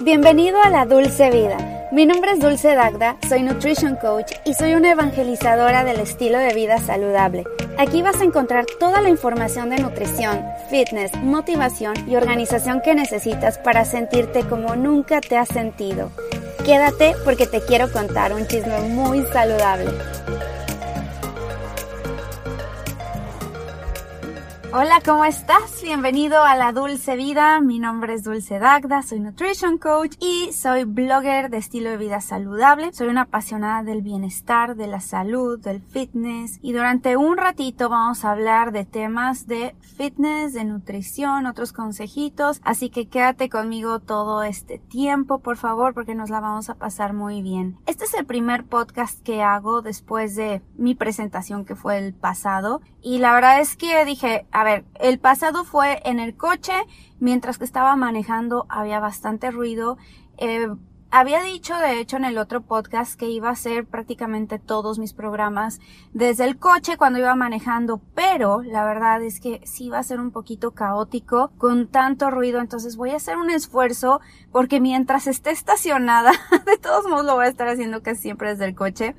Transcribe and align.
Bienvenido 0.00 0.58
a 0.62 0.68
la 0.68 0.84
Dulce 0.84 1.30
Vida. 1.30 1.88
Mi 1.90 2.04
nombre 2.04 2.32
es 2.32 2.38
Dulce 2.38 2.74
Dagda, 2.74 3.16
soy 3.26 3.42
Nutrition 3.42 3.96
Coach 3.96 4.30
y 4.44 4.52
soy 4.52 4.74
una 4.74 4.90
evangelizadora 4.90 5.84
del 5.84 6.00
estilo 6.00 6.38
de 6.38 6.52
vida 6.52 6.76
saludable. 6.78 7.44
Aquí 7.78 8.02
vas 8.02 8.20
a 8.20 8.24
encontrar 8.24 8.66
toda 8.78 9.00
la 9.00 9.08
información 9.08 9.70
de 9.70 9.78
nutrición, 9.78 10.44
fitness, 10.68 11.14
motivación 11.22 11.94
y 12.06 12.16
organización 12.16 12.82
que 12.82 12.94
necesitas 12.94 13.56
para 13.56 13.86
sentirte 13.86 14.42
como 14.42 14.76
nunca 14.76 15.22
te 15.22 15.38
has 15.38 15.48
sentido. 15.48 16.10
Quédate 16.66 17.14
porque 17.24 17.46
te 17.46 17.62
quiero 17.62 17.90
contar 17.90 18.34
un 18.34 18.46
chisme 18.46 18.78
muy 18.90 19.22
saludable. 19.32 19.90
Hola, 24.78 25.00
¿cómo 25.02 25.24
estás? 25.24 25.80
Bienvenido 25.82 26.42
a 26.42 26.54
la 26.54 26.70
Dulce 26.70 27.16
Vida. 27.16 27.62
Mi 27.62 27.78
nombre 27.78 28.12
es 28.12 28.24
Dulce 28.24 28.58
Dagda, 28.58 29.02
soy 29.02 29.20
Nutrition 29.20 29.78
Coach 29.78 30.16
y 30.20 30.52
soy 30.52 30.84
blogger 30.84 31.48
de 31.48 31.56
estilo 31.56 31.88
de 31.88 31.96
vida 31.96 32.20
saludable. 32.20 32.92
Soy 32.92 33.08
una 33.08 33.22
apasionada 33.22 33.82
del 33.84 34.02
bienestar, 34.02 34.76
de 34.76 34.86
la 34.86 35.00
salud, 35.00 35.58
del 35.58 35.80
fitness 35.80 36.58
y 36.60 36.74
durante 36.74 37.16
un 37.16 37.38
ratito 37.38 37.88
vamos 37.88 38.22
a 38.26 38.32
hablar 38.32 38.70
de 38.70 38.84
temas 38.84 39.46
de 39.46 39.74
fitness, 39.96 40.52
de 40.52 40.66
nutrición, 40.66 41.46
otros 41.46 41.72
consejitos. 41.72 42.60
Así 42.62 42.90
que 42.90 43.08
quédate 43.08 43.48
conmigo 43.48 44.00
todo 44.00 44.42
este 44.42 44.78
tiempo, 44.78 45.38
por 45.38 45.56
favor, 45.56 45.94
porque 45.94 46.14
nos 46.14 46.28
la 46.28 46.40
vamos 46.40 46.68
a 46.68 46.74
pasar 46.74 47.14
muy 47.14 47.40
bien. 47.40 47.78
Este 47.86 48.04
es 48.04 48.12
el 48.12 48.26
primer 48.26 48.66
podcast 48.66 49.22
que 49.22 49.42
hago 49.42 49.80
después 49.80 50.36
de 50.36 50.60
mi 50.76 50.94
presentación 50.94 51.64
que 51.64 51.76
fue 51.76 51.96
el 51.96 52.12
pasado 52.12 52.82
y 53.06 53.18
la 53.18 53.32
verdad 53.32 53.60
es 53.60 53.76
que 53.76 54.04
dije, 54.04 54.46
ver, 54.66 54.84
el 55.00 55.18
pasado 55.18 55.64
fue 55.64 56.02
en 56.04 56.20
el 56.20 56.36
coche, 56.36 56.74
mientras 57.18 57.56
que 57.56 57.64
estaba 57.64 57.96
manejando 57.96 58.66
había 58.68 59.00
bastante 59.00 59.50
ruido. 59.50 59.96
Eh, 60.36 60.68
había 61.10 61.40
dicho, 61.42 61.74
de 61.78 62.00
hecho, 62.00 62.16
en 62.16 62.24
el 62.24 62.36
otro 62.36 62.62
podcast 62.62 63.18
que 63.18 63.30
iba 63.30 63.48
a 63.48 63.52
hacer 63.52 63.86
prácticamente 63.86 64.58
todos 64.58 64.98
mis 64.98 65.12
programas 65.12 65.80
desde 66.12 66.44
el 66.44 66.58
coche 66.58 66.96
cuando 66.96 67.18
iba 67.18 67.34
manejando, 67.36 68.02
pero 68.14 68.62
la 68.62 68.84
verdad 68.84 69.22
es 69.22 69.40
que 69.40 69.60
sí 69.64 69.88
va 69.88 69.98
a 69.98 70.02
ser 70.02 70.20
un 70.20 70.32
poquito 70.32 70.72
caótico 70.72 71.52
con 71.58 71.86
tanto 71.86 72.30
ruido, 72.30 72.60
entonces 72.60 72.96
voy 72.96 73.10
a 73.10 73.16
hacer 73.16 73.36
un 73.36 73.50
esfuerzo 73.50 74.20
porque 74.52 74.80
mientras 74.80 75.26
esté 75.26 75.52
estacionada, 75.52 76.32
de 76.66 76.76
todos 76.76 77.06
modos 77.06 77.24
lo 77.24 77.36
voy 77.36 77.46
a 77.46 77.48
estar 77.48 77.68
haciendo 77.68 78.02
casi 78.02 78.22
siempre 78.22 78.50
desde 78.50 78.66
el 78.66 78.74
coche, 78.74 79.14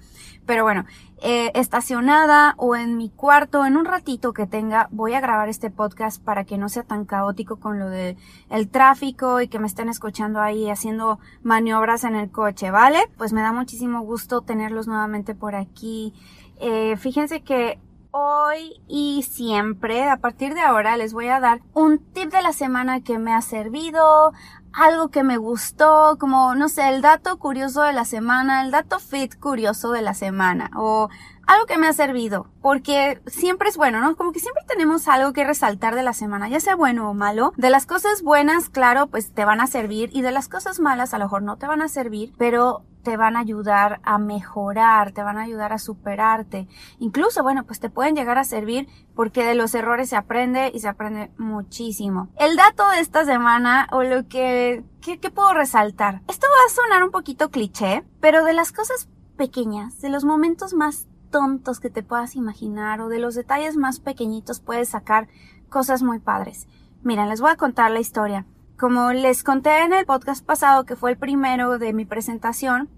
pero 0.47 0.63
bueno, 0.63 0.85
eh, 1.21 1.51
estacionada 1.53 2.55
o 2.57 2.75
en 2.75 2.97
mi 2.97 3.09
cuarto, 3.09 3.65
en 3.65 3.75
un 3.75 3.85
ratito 3.85 4.33
que 4.33 4.47
tenga, 4.47 4.87
voy 4.91 5.13
a 5.13 5.19
grabar 5.19 5.49
este 5.49 5.69
podcast 5.69 6.23
para 6.23 6.45
que 6.45 6.57
no 6.57 6.69
sea 6.69 6.83
tan 6.83 7.05
caótico 7.05 7.57
con 7.57 7.77
lo 7.77 7.89
de 7.89 8.17
el 8.49 8.69
tráfico 8.69 9.41
y 9.41 9.49
que 9.49 9.59
me 9.59 9.67
estén 9.67 9.89
escuchando 9.89 10.39
ahí 10.39 10.69
haciendo 10.69 11.19
maniobras 11.43 12.05
en 12.05 12.15
el 12.15 12.31
coche, 12.31 12.71
¿vale? 12.71 12.99
Pues 13.17 13.33
me 13.33 13.41
da 13.41 13.51
muchísimo 13.51 14.01
gusto 14.01 14.41
tenerlos 14.41 14.87
nuevamente 14.87 15.35
por 15.35 15.53
aquí. 15.53 16.13
Eh, 16.59 16.95
fíjense 16.97 17.41
que 17.41 17.79
hoy 18.11 18.81
y 18.87 19.23
siempre, 19.23 20.09
a 20.09 20.17
partir 20.17 20.53
de 20.53 20.61
ahora, 20.61 20.97
les 20.97 21.13
voy 21.13 21.27
a 21.27 21.39
dar 21.39 21.61
un 21.73 21.99
tip 21.99 22.31
de 22.31 22.41
la 22.41 22.53
semana 22.53 23.01
que 23.01 23.19
me 23.19 23.33
ha 23.33 23.41
servido, 23.41 24.33
algo 24.77 25.09
que 25.09 25.23
me 25.23 25.37
gustó, 25.37 26.17
como, 26.19 26.53
no 26.53 26.69
sé, 26.69 26.87
el 26.87 27.01
dato 27.01 27.39
curioso 27.39 27.81
de 27.81 27.93
la 27.93 28.05
semana, 28.05 28.63
el 28.63 28.69
dato 28.69 28.99
fit 28.99 29.37
curioso 29.39 29.91
de 29.91 30.03
la 30.03 30.13
semana, 30.13 30.69
o 30.75 31.09
algo 31.47 31.65
que 31.65 31.79
me 31.79 31.87
ha 31.87 31.93
servido, 31.93 32.45
porque 32.61 33.19
siempre 33.25 33.69
es 33.69 33.77
bueno, 33.77 34.01
¿no? 34.01 34.15
Como 34.15 34.31
que 34.31 34.39
siempre 34.39 34.63
tenemos 34.67 35.07
algo 35.07 35.33
que 35.33 35.45
resaltar 35.45 35.95
de 35.95 36.03
la 36.03 36.13
semana, 36.13 36.47
ya 36.47 36.59
sea 36.59 36.75
bueno 36.75 37.09
o 37.09 37.15
malo. 37.15 37.53
De 37.57 37.71
las 37.71 37.87
cosas 37.87 38.21
buenas, 38.21 38.69
claro, 38.69 39.07
pues 39.07 39.33
te 39.33 39.45
van 39.45 39.61
a 39.61 39.67
servir, 39.67 40.11
y 40.13 40.21
de 40.21 40.31
las 40.31 40.47
cosas 40.47 40.79
malas 40.79 41.15
a 41.15 41.17
lo 41.17 41.25
mejor 41.25 41.41
no 41.41 41.57
te 41.57 41.65
van 41.65 41.81
a 41.81 41.87
servir, 41.87 42.33
pero 42.37 42.83
te 43.07 43.15
van 43.15 43.37
a 43.37 43.39
ayudar 43.39 44.01
a 44.03 44.17
mejorar, 44.17 45.13
te 45.13 45.23
van 45.23 45.37
a 45.37 45.43
ayudar 45.43 45.71
a 45.71 45.77
superarte. 45.77 46.67
Incluso, 46.99 47.41
bueno, 47.41 47.63
pues 47.63 47.79
te 47.79 47.89
pueden 47.89 48.17
llegar 48.17 48.37
a 48.37 48.43
servir 48.43 48.89
porque 49.15 49.45
de 49.45 49.55
los 49.55 49.73
errores 49.75 50.09
se 50.09 50.17
aprende 50.17 50.73
y 50.73 50.81
se 50.81 50.89
aprende 50.89 51.31
muchísimo. 51.37 52.27
El 52.35 52.57
dato 52.57 52.85
de 52.89 52.99
esta 52.99 53.23
semana 53.23 53.87
o 53.93 54.03
lo 54.03 54.27
que, 54.27 54.83
¿qué, 54.99 55.21
qué 55.21 55.31
puedo 55.31 55.53
resaltar? 55.53 56.21
Esto 56.27 56.47
va 56.47 56.65
a 56.65 56.75
sonar 56.75 57.03
un 57.05 57.11
poquito 57.11 57.49
cliché, 57.49 58.03
pero 58.19 58.43
de 58.43 58.51
las 58.51 58.73
cosas 58.73 59.07
pequeñas, 59.37 60.01
de 60.01 60.09
los 60.09 60.25
momentos 60.25 60.73
más 60.73 61.07
tontos 61.31 61.79
que 61.79 61.89
te 61.89 62.03
puedas 62.03 62.35
imaginar 62.35 62.99
o 62.99 63.07
de 63.07 63.19
los 63.19 63.35
detalles 63.35 63.77
más 63.77 64.01
pequeñitos 64.01 64.59
puedes 64.59 64.89
sacar 64.89 65.29
cosas 65.69 66.03
muy 66.03 66.19
padres. 66.19 66.67
Miren, 67.03 67.29
les 67.29 67.39
voy 67.39 67.51
a 67.51 67.55
contar 67.55 67.89
la 67.89 68.01
historia. 68.01 68.45
Como 68.79 69.11
les 69.11 69.43
conté 69.43 69.85
en 69.85 69.91
el 69.91 70.05
podcast 70.05 70.45
pasado, 70.45 70.85
que 70.85 70.95
fue 70.95 71.09
el 71.09 71.17
primero 71.17 71.79
de 71.79 71.93
mi 71.93 72.05
presentación, 72.05 72.89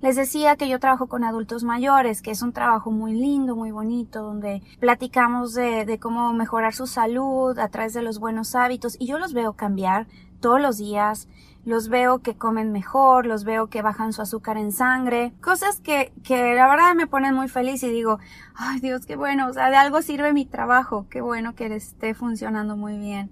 les 0.00 0.16
decía 0.16 0.56
que 0.56 0.68
yo 0.68 0.80
trabajo 0.80 1.06
con 1.06 1.22
adultos 1.22 1.62
mayores, 1.62 2.22
que 2.22 2.32
es 2.32 2.42
un 2.42 2.52
trabajo 2.52 2.90
muy 2.90 3.12
lindo, 3.12 3.54
muy 3.54 3.70
bonito, 3.70 4.20
donde 4.20 4.62
platicamos 4.80 5.54
de, 5.54 5.84
de, 5.84 6.00
cómo 6.00 6.32
mejorar 6.32 6.74
su 6.74 6.88
salud 6.88 7.56
a 7.56 7.68
través 7.68 7.94
de 7.94 8.02
los 8.02 8.18
buenos 8.18 8.56
hábitos 8.56 8.96
y 8.98 9.06
yo 9.06 9.20
los 9.20 9.32
veo 9.32 9.52
cambiar 9.52 10.08
todos 10.40 10.60
los 10.60 10.76
días, 10.76 11.28
los 11.64 11.88
veo 11.88 12.18
que 12.18 12.34
comen 12.34 12.72
mejor, 12.72 13.24
los 13.24 13.44
veo 13.44 13.68
que 13.68 13.80
bajan 13.80 14.12
su 14.12 14.22
azúcar 14.22 14.56
en 14.56 14.72
sangre, 14.72 15.32
cosas 15.40 15.78
que, 15.78 16.12
que 16.24 16.56
la 16.56 16.66
verdad 16.66 16.96
me 16.96 17.06
ponen 17.06 17.36
muy 17.36 17.46
feliz 17.46 17.84
y 17.84 17.90
digo, 17.90 18.18
ay 18.56 18.80
Dios, 18.80 19.06
qué 19.06 19.14
bueno, 19.14 19.46
o 19.46 19.52
sea, 19.52 19.70
de 19.70 19.76
algo 19.76 20.02
sirve 20.02 20.32
mi 20.32 20.46
trabajo, 20.46 21.06
qué 21.08 21.20
bueno 21.20 21.54
que 21.54 21.66
esté 21.76 22.14
funcionando 22.14 22.76
muy 22.76 22.98
bien. 22.98 23.30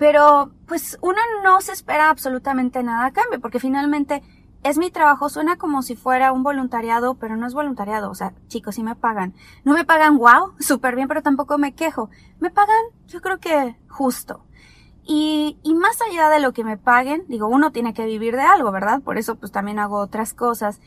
Pero 0.00 0.50
pues 0.66 0.98
uno 1.02 1.18
no 1.44 1.60
se 1.60 1.72
espera 1.72 2.08
absolutamente 2.08 2.82
nada 2.82 3.04
a 3.04 3.12
cambio, 3.12 3.38
porque 3.38 3.60
finalmente 3.60 4.22
es 4.62 4.78
mi 4.78 4.90
trabajo, 4.90 5.28
suena 5.28 5.58
como 5.58 5.82
si 5.82 5.94
fuera 5.94 6.32
un 6.32 6.42
voluntariado, 6.42 7.16
pero 7.16 7.36
no 7.36 7.46
es 7.46 7.52
voluntariado. 7.52 8.10
O 8.10 8.14
sea, 8.14 8.32
chicos, 8.48 8.76
sí 8.76 8.82
me 8.82 8.96
pagan. 8.96 9.34
No 9.62 9.74
me 9.74 9.84
pagan 9.84 10.16
wow, 10.16 10.54
súper 10.58 10.96
bien, 10.96 11.06
pero 11.06 11.20
tampoco 11.20 11.58
me 11.58 11.74
quejo. 11.74 12.08
Me 12.38 12.50
pagan, 12.50 12.82
yo 13.08 13.20
creo 13.20 13.40
que 13.40 13.76
justo. 13.90 14.42
Y, 15.04 15.58
y 15.62 15.74
más 15.74 15.98
allá 16.00 16.30
de 16.30 16.40
lo 16.40 16.54
que 16.54 16.64
me 16.64 16.78
paguen, 16.78 17.26
digo, 17.28 17.48
uno 17.48 17.70
tiene 17.70 17.92
que 17.92 18.06
vivir 18.06 18.36
de 18.36 18.42
algo, 18.42 18.72
¿verdad? 18.72 19.02
Por 19.02 19.18
eso 19.18 19.36
pues 19.36 19.52
también 19.52 19.78
hago 19.78 19.98
otras 19.98 20.32
cosas. 20.32 20.80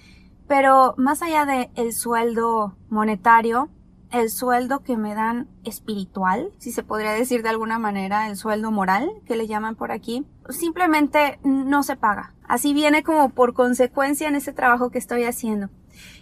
Pero 0.48 0.96
más 0.98 1.22
allá 1.22 1.46
de 1.46 1.70
el 1.76 1.94
sueldo 1.94 2.76
monetario, 2.90 3.70
el 4.14 4.30
sueldo 4.30 4.84
que 4.84 4.96
me 4.96 5.16
dan 5.16 5.48
espiritual, 5.64 6.52
si 6.60 6.72
se 6.72 6.84
podría 6.84 7.12
decir 7.12 7.42
de 7.42 7.50
alguna 7.50 7.80
manera, 7.80 8.30
el 8.30 8.38
sueldo 8.38 8.72
moral 8.72 9.12
que 9.26 9.36
le 9.36 9.48
llaman 9.48 9.76
por 9.76 9.92
aquí, 9.92 10.26
simplemente 10.50 11.40
no 11.44 11.82
se 11.82 11.96
paga. 11.96 12.34
Así 12.48 12.74
viene 12.76 13.02
como 13.02 13.30
por 13.30 13.54
consecuencia 13.54 14.28
en 14.28 14.36
ese 14.36 14.54
trabajo 14.54 14.92
que 14.92 15.00
estoy 15.00 15.24
haciendo. 15.24 15.70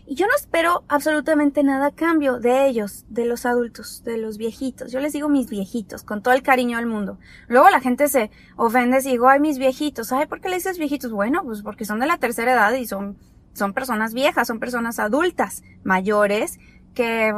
Y 0.05 0.15
yo 0.15 0.25
no 0.25 0.33
espero 0.35 0.83
absolutamente 0.87 1.63
nada 1.63 1.87
a 1.87 1.91
cambio 1.91 2.39
de 2.39 2.67
ellos, 2.67 3.05
de 3.09 3.25
los 3.25 3.45
adultos, 3.45 4.03
de 4.05 4.17
los 4.17 4.37
viejitos. 4.37 4.91
Yo 4.91 5.01
les 5.01 5.11
digo 5.11 5.27
mis 5.27 5.49
viejitos, 5.49 6.03
con 6.03 6.21
todo 6.21 6.33
el 6.33 6.43
cariño 6.43 6.77
del 6.77 6.85
mundo. 6.85 7.17
Luego 7.47 7.69
la 7.69 7.81
gente 7.81 8.07
se 8.07 8.31
ofende 8.55 8.99
y 8.99 9.11
digo, 9.11 9.27
ay, 9.27 9.41
mis 9.41 9.57
viejitos. 9.57 10.13
Ay, 10.13 10.27
¿por 10.27 10.39
qué 10.39 10.47
le 10.47 10.55
dices 10.55 10.77
viejitos? 10.77 11.11
Bueno, 11.11 11.43
pues 11.43 11.61
porque 11.61 11.85
son 11.85 11.99
de 11.99 12.07
la 12.07 12.17
tercera 12.17 12.53
edad 12.53 12.73
y 12.73 12.85
son, 12.85 13.17
son 13.53 13.73
personas 13.73 14.13
viejas, 14.13 14.47
son 14.47 14.59
personas 14.59 14.99
adultas, 14.99 15.63
mayores, 15.83 16.57
que 16.93 17.33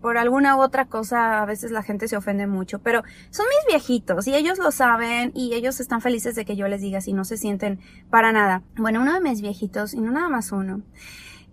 por 0.00 0.18
alguna 0.18 0.56
u 0.56 0.60
otra 0.60 0.84
cosa 0.84 1.42
a 1.42 1.46
veces 1.46 1.70
la 1.70 1.82
gente 1.82 2.08
se 2.08 2.16
ofende 2.16 2.46
mucho, 2.46 2.80
pero 2.80 3.02
son 3.30 3.46
mis 3.46 3.74
viejitos 3.74 4.26
y 4.26 4.34
ellos 4.34 4.58
lo 4.58 4.70
saben 4.72 5.32
y 5.34 5.54
ellos 5.54 5.80
están 5.80 6.00
felices 6.00 6.34
de 6.34 6.44
que 6.44 6.56
yo 6.56 6.68
les 6.68 6.80
diga 6.80 7.00
si 7.00 7.12
no 7.12 7.24
se 7.24 7.36
sienten 7.36 7.80
para 8.10 8.32
nada. 8.32 8.62
Bueno, 8.76 9.00
uno 9.00 9.14
de 9.14 9.20
mis 9.20 9.40
viejitos, 9.40 9.94
y 9.94 10.00
no 10.00 10.10
nada 10.10 10.28
más 10.28 10.52
uno, 10.52 10.82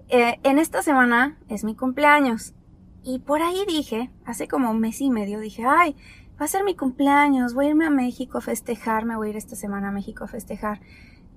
eh, 0.10 0.40
en 0.44 0.60
esta 0.60 0.84
semana 0.84 1.38
es 1.48 1.64
mi 1.64 1.76
cumpleaños 1.76 2.54
y 3.04 3.20
por 3.20 3.42
ahí 3.42 3.64
dije, 3.68 4.12
hace 4.26 4.48
como 4.48 4.70
un 4.72 4.80
mes 4.80 5.00
y 5.00 5.10
medio, 5.10 5.40
dije, 5.40 5.64
ay, 5.66 5.96
va 6.40 6.46
a 6.46 6.50
ser 6.50 6.66
mi 6.66 6.76
cumpleaños, 6.76 7.54
voy 7.54 7.68
a 7.68 7.70
irme 7.70 7.86
a 7.86 7.90
México 7.90 8.38
a 8.38 8.42
festejar, 8.42 9.06
me 9.06 9.16
voy 9.16 9.28
a 9.28 9.30
ir 9.32 9.38
esta 9.38 9.56
semana 9.56 9.90
a 9.90 9.92
México 9.92 10.26
a 10.26 10.28
festejar. 10.28 10.82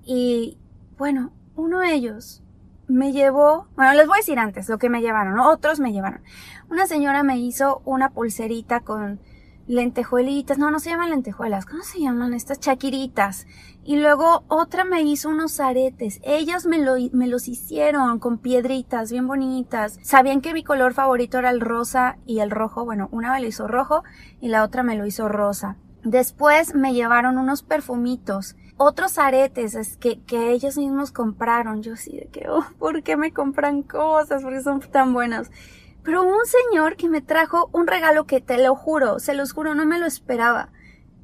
Y 0.03 0.57
bueno, 0.97 1.31
uno 1.55 1.79
de 1.79 1.93
ellos 1.93 2.43
me 2.91 3.13
llevó, 3.13 3.67
bueno, 3.75 3.93
les 3.93 4.07
voy 4.07 4.17
a 4.17 4.21
decir 4.21 4.37
antes 4.37 4.69
lo 4.69 4.77
que 4.77 4.89
me 4.89 5.01
llevaron, 5.01 5.39
otros 5.39 5.79
me 5.79 5.93
llevaron. 5.93 6.21
Una 6.69 6.87
señora 6.87 7.23
me 7.23 7.37
hizo 7.37 7.81
una 7.85 8.09
pulserita 8.09 8.81
con 8.81 9.19
lentejuelitas, 9.67 10.57
no, 10.57 10.69
no 10.71 10.79
se 10.79 10.89
llaman 10.89 11.11
lentejuelas, 11.11 11.65
¿cómo 11.65 11.83
se 11.83 11.99
llaman 11.99 12.33
estas 12.33 12.59
chaquiritas? 12.59 13.47
Y 13.83 13.95
luego 13.97 14.43
otra 14.47 14.83
me 14.83 15.01
hizo 15.03 15.29
unos 15.29 15.59
aretes, 15.59 16.19
ellas 16.23 16.65
me, 16.65 16.79
lo, 16.79 16.95
me 17.13 17.27
los 17.27 17.47
hicieron 17.47 18.19
con 18.19 18.37
piedritas 18.37 19.11
bien 19.11 19.27
bonitas. 19.27 19.97
Sabían 20.03 20.41
que 20.41 20.53
mi 20.53 20.63
color 20.63 20.93
favorito 20.93 21.39
era 21.39 21.49
el 21.49 21.61
rosa 21.61 22.17
y 22.25 22.39
el 22.39 22.51
rojo, 22.51 22.83
bueno, 22.83 23.07
una 23.11 23.31
me 23.31 23.41
lo 23.41 23.47
hizo 23.47 23.67
rojo 23.67 24.03
y 24.41 24.49
la 24.49 24.63
otra 24.63 24.83
me 24.83 24.97
lo 24.97 25.05
hizo 25.05 25.29
rosa. 25.29 25.77
Después 26.03 26.75
me 26.75 26.93
llevaron 26.93 27.37
unos 27.37 27.63
perfumitos 27.63 28.55
otros 28.83 29.17
aretes 29.17 29.75
es 29.75 29.97
que, 29.97 30.21
que 30.21 30.51
ellos 30.51 30.77
mismos 30.77 31.11
compraron. 31.11 31.81
Yo 31.81 31.95
sí 31.95 32.17
de 32.17 32.27
que, 32.27 32.49
oh, 32.49 32.65
¿por 32.79 33.03
qué 33.03 33.17
me 33.17 33.31
compran 33.31 33.83
cosas? 33.83 34.43
Porque 34.43 34.61
son 34.61 34.79
tan 34.79 35.13
buenos. 35.13 35.49
Pero 36.03 36.23
un 36.23 36.45
señor 36.45 36.95
que 36.95 37.09
me 37.09 37.21
trajo 37.21 37.69
un 37.73 37.87
regalo 37.87 38.25
que 38.25 38.41
te 38.41 38.57
lo 38.61 38.75
juro, 38.75 39.19
se 39.19 39.35
los 39.35 39.53
juro, 39.53 39.75
no 39.75 39.85
me 39.85 39.99
lo 39.99 40.07
esperaba. 40.07 40.69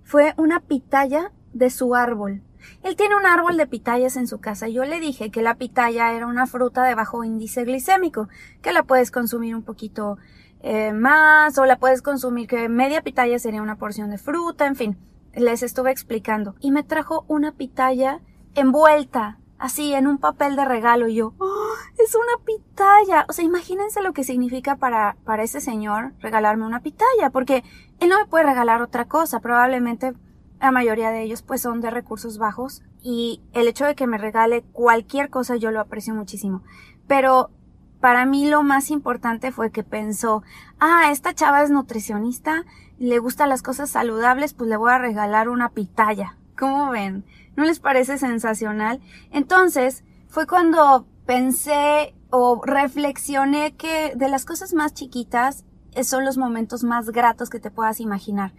Fue 0.03 0.33
una 0.37 0.59
pitaya 0.59 1.31
de 1.53 1.69
su 1.69 1.95
árbol. 1.95 2.43
Él 2.83 2.95
tiene 2.95 3.15
un 3.15 3.25
árbol 3.25 3.57
de 3.57 3.65
pitayas 3.65 4.17
en 4.17 4.27
su 4.27 4.39
casa. 4.39 4.67
Yo 4.67 4.85
le 4.85 4.99
dije 4.99 5.31
que 5.31 5.41
la 5.41 5.55
pitaya 5.55 6.13
era 6.13 6.27
una 6.27 6.45
fruta 6.45 6.83
de 6.83 6.95
bajo 6.95 7.23
índice 7.23 7.63
glicémico, 7.63 8.29
que 8.61 8.71
la 8.71 8.83
puedes 8.83 9.09
consumir 9.09 9.55
un 9.55 9.63
poquito 9.63 10.17
eh, 10.61 10.91
más 10.93 11.57
o 11.57 11.65
la 11.65 11.77
puedes 11.77 12.01
consumir 12.01 12.47
que 12.47 12.69
media 12.69 13.01
pitaya 13.01 13.39
sería 13.39 13.61
una 13.61 13.77
porción 13.77 14.09
de 14.09 14.17
fruta, 14.17 14.67
en 14.67 14.75
fin. 14.75 14.97
Les 15.37 15.63
estuve 15.63 15.91
explicando. 15.91 16.55
Y 16.59 16.71
me 16.71 16.83
trajo 16.83 17.25
una 17.27 17.51
pitaya 17.53 18.19
envuelta, 18.55 19.37
así, 19.59 19.93
en 19.93 20.07
un 20.07 20.17
papel 20.17 20.55
de 20.55 20.65
regalo. 20.65 21.07
Y 21.07 21.15
yo, 21.15 21.33
¡Oh, 21.37 21.73
es 22.03 22.15
una 22.15 22.43
pitaya. 22.43 23.25
O 23.29 23.33
sea, 23.33 23.45
imagínense 23.45 24.01
lo 24.01 24.13
que 24.13 24.23
significa 24.23 24.75
para, 24.75 25.15
para 25.23 25.43
ese 25.43 25.61
señor 25.61 26.13
regalarme 26.19 26.65
una 26.65 26.81
pitaya, 26.81 27.29
porque 27.31 27.63
él 27.99 28.09
no 28.09 28.19
me 28.19 28.25
puede 28.25 28.45
regalar 28.45 28.81
otra 28.81 29.05
cosa. 29.05 29.39
Probablemente 29.39 30.13
la 30.59 30.71
mayoría 30.71 31.11
de 31.11 31.21
ellos 31.21 31.41
pues 31.41 31.61
son 31.61 31.81
de 31.81 31.91
recursos 31.91 32.37
bajos 32.37 32.81
y 33.03 33.41
el 33.53 33.67
hecho 33.67 33.85
de 33.85 33.95
que 33.95 34.07
me 34.07 34.17
regale 34.17 34.63
cualquier 34.73 35.29
cosa 35.29 35.55
yo 35.55 35.71
lo 35.71 35.79
aprecio 35.79 36.13
muchísimo. 36.13 36.63
Pero 37.07 37.51
para 37.99 38.25
mí 38.25 38.47
lo 38.47 38.63
más 38.63 38.91
importante 38.91 39.51
fue 39.51 39.71
que 39.71 39.83
pensó, 39.83 40.43
ah, 40.79 41.09
esta 41.11 41.33
chava 41.33 41.63
es 41.63 41.69
nutricionista, 41.69 42.63
le 42.99 43.19
gustan 43.19 43.49
las 43.49 43.61
cosas 43.61 43.89
saludables, 43.89 44.53
pues 44.53 44.69
le 44.69 44.77
voy 44.77 44.91
a 44.91 44.97
regalar 44.97 45.49
una 45.49 45.69
pitaya. 45.69 46.37
¿Cómo 46.57 46.89
ven? 46.89 47.25
¿No 47.55 47.63
les 47.63 47.79
parece 47.79 48.17
sensacional? 48.17 48.99
Entonces, 49.31 50.03
fue 50.27 50.47
cuando 50.47 51.05
pensé 51.25 52.15
o 52.29 52.61
reflexioné 52.63 53.75
que 53.75 54.13
de 54.15 54.29
las 54.29 54.45
cosas 54.45 54.73
más 54.73 54.93
chiquitas 54.93 55.63
son 56.03 56.25
los 56.25 56.37
momentos 56.37 56.83
más 56.83 57.09
gratos 57.09 57.49
que 57.49 57.59
te 57.59 57.71
puedas 57.71 57.99
imaginar. 57.99 58.53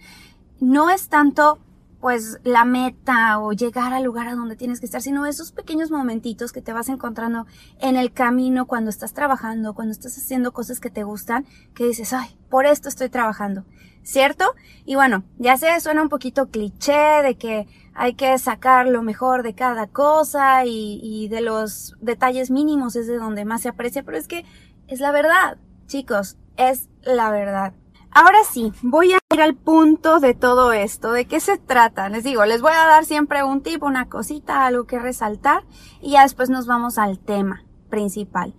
No 0.60 0.90
es 0.90 1.08
tanto 1.08 1.58
pues 2.00 2.38
la 2.44 2.64
meta 2.64 3.38
o 3.40 3.52
llegar 3.52 3.92
al 3.92 4.04
lugar 4.04 4.28
a 4.28 4.34
donde 4.34 4.56
tienes 4.56 4.80
que 4.80 4.86
estar, 4.86 5.02
sino 5.02 5.26
esos 5.26 5.52
pequeños 5.52 5.90
momentitos 5.90 6.52
que 6.52 6.62
te 6.62 6.72
vas 6.72 6.88
encontrando 6.88 7.46
en 7.80 7.96
el 7.96 8.12
camino 8.12 8.66
cuando 8.66 8.90
estás 8.90 9.14
trabajando, 9.14 9.74
cuando 9.74 9.92
estás 9.92 10.16
haciendo 10.16 10.52
cosas 10.52 10.78
que 10.80 10.90
te 10.90 11.02
gustan, 11.02 11.46
que 11.74 11.86
dices, 11.86 12.12
ay, 12.12 12.36
por 12.48 12.66
esto 12.66 12.88
estoy 12.88 13.08
trabajando, 13.08 13.64
¿cierto? 14.02 14.54
Y 14.84 14.94
bueno, 14.94 15.24
ya 15.38 15.56
sé, 15.56 15.78
suena 15.80 16.02
un 16.02 16.08
poquito 16.08 16.50
cliché 16.50 17.22
de 17.22 17.36
que 17.36 17.66
hay 17.94 18.14
que 18.14 18.38
sacar 18.38 18.86
lo 18.86 19.02
mejor 19.02 19.42
de 19.42 19.54
cada 19.54 19.88
cosa 19.88 20.64
y, 20.64 21.00
y 21.02 21.28
de 21.28 21.40
los 21.40 21.96
detalles 22.00 22.50
mínimos 22.50 22.94
es 22.94 23.08
de 23.08 23.18
donde 23.18 23.44
más 23.44 23.62
se 23.62 23.70
aprecia, 23.70 24.04
pero 24.04 24.16
es 24.16 24.28
que 24.28 24.44
es 24.86 25.00
la 25.00 25.10
verdad, 25.10 25.58
chicos, 25.88 26.36
es 26.56 26.88
la 27.02 27.30
verdad. 27.30 27.72
Ahora 28.20 28.38
sí, 28.42 28.72
voy 28.82 29.12
a 29.12 29.18
ir 29.32 29.40
al 29.40 29.54
punto 29.54 30.18
de 30.18 30.34
todo 30.34 30.72
esto, 30.72 31.12
de 31.12 31.26
qué 31.26 31.38
se 31.38 31.56
trata. 31.56 32.08
Les 32.08 32.24
digo, 32.24 32.44
les 32.46 32.60
voy 32.60 32.72
a 32.72 32.88
dar 32.88 33.04
siempre 33.04 33.44
un 33.44 33.62
tip, 33.62 33.84
una 33.84 34.08
cosita, 34.08 34.66
algo 34.66 34.88
que 34.88 34.98
resaltar 34.98 35.62
y 36.00 36.10
ya 36.10 36.22
después 36.22 36.50
nos 36.50 36.66
vamos 36.66 36.98
al 36.98 37.20
tema 37.20 37.62
principal. 37.90 38.56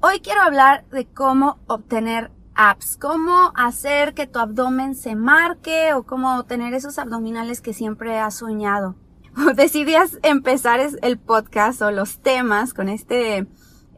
Hoy 0.00 0.20
quiero 0.20 0.40
hablar 0.40 0.86
de 0.88 1.04
cómo 1.04 1.58
obtener 1.66 2.30
apps, 2.54 2.96
cómo 2.96 3.52
hacer 3.56 4.14
que 4.14 4.26
tu 4.26 4.38
abdomen 4.38 4.94
se 4.94 5.16
marque 5.16 5.92
o 5.92 6.04
cómo 6.04 6.42
tener 6.44 6.72
esos 6.72 6.98
abdominales 6.98 7.60
que 7.60 7.74
siempre 7.74 8.18
has 8.18 8.36
soñado. 8.36 8.94
Decidí 9.54 9.96
empezar 10.22 10.80
el 10.80 11.18
podcast 11.18 11.82
o 11.82 11.90
los 11.90 12.20
temas 12.20 12.72
con 12.72 12.88
este 12.88 13.46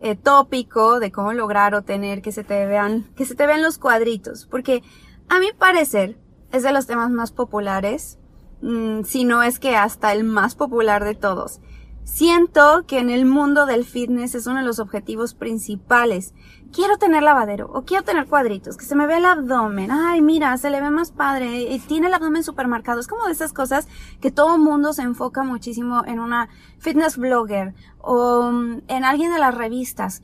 eh, 0.07 0.15
tópico 0.15 1.01
de 1.01 1.11
cómo 1.11 1.33
lograr 1.33 1.75
o 1.75 1.83
tener 1.83 2.23
que 2.23 2.31
se 2.31 2.45
te 2.45 2.65
vean, 2.67 3.11
que 3.17 3.25
se 3.25 3.35
te 3.35 3.45
vean 3.45 3.63
los 3.63 3.79
cuadritos, 3.79 4.47
porque 4.47 4.85
a 5.29 5.41
mi 5.41 5.53
parecer 5.53 6.17
es 6.53 6.63
de 6.63 6.73
los 6.73 6.87
temas 6.87 7.11
más 7.11 7.33
populares, 7.33 8.19
mm, 8.63 9.03
si 9.03 9.25
no 9.25 9.43
es 9.43 9.59
que 9.59 9.75
hasta 9.75 10.13
el 10.13 10.23
más 10.23 10.55
popular 10.55 11.03
de 11.03 11.17
todos. 11.17 11.61
Siento 12.07 12.87
que 12.87 13.01
en 13.01 13.11
el 13.11 13.27
mundo 13.27 13.67
del 13.67 13.85
fitness 13.85 14.37
es 14.37 14.47
uno 14.47 14.61
de 14.61 14.65
los 14.65 14.79
objetivos 14.79 15.35
principales. 15.35 16.35
Quiero 16.73 16.99
tener 16.99 17.25
lavadero 17.25 17.69
o 17.75 17.85
quiero 17.85 18.05
tener 18.05 18.27
cuadritos, 18.27 18.77
que 18.77 18.85
se 18.85 18.95
me 18.95 19.09
vea 19.09 19.19
el 19.19 19.25
abdomen. 19.25 19.91
Ay, 19.91 20.23
mira, 20.23 20.57
se 20.57 20.71
le 20.71 20.81
ve 20.81 20.89
más 20.91 21.11
padre 21.11 21.63
y 21.63 21.81
tiene 21.81 22.07
el 22.07 22.15
abdomen 22.15 22.45
super 22.45 22.69
marcado. 22.69 23.01
Es 23.01 23.09
como 23.09 23.27
de 23.27 23.33
esas 23.33 23.53
cosas 23.53 23.89
que 24.21 24.31
todo 24.31 24.57
mundo 24.57 24.93
se 24.93 25.03
enfoca 25.03 25.43
muchísimo 25.43 26.05
en 26.07 26.21
una 26.21 26.49
fitness 26.79 27.17
blogger 27.17 27.75
o 27.99 28.53
mm, 28.53 28.83
en 28.87 29.05
alguien 29.05 29.33
de 29.33 29.41
las 29.41 29.55
revistas 29.55 30.23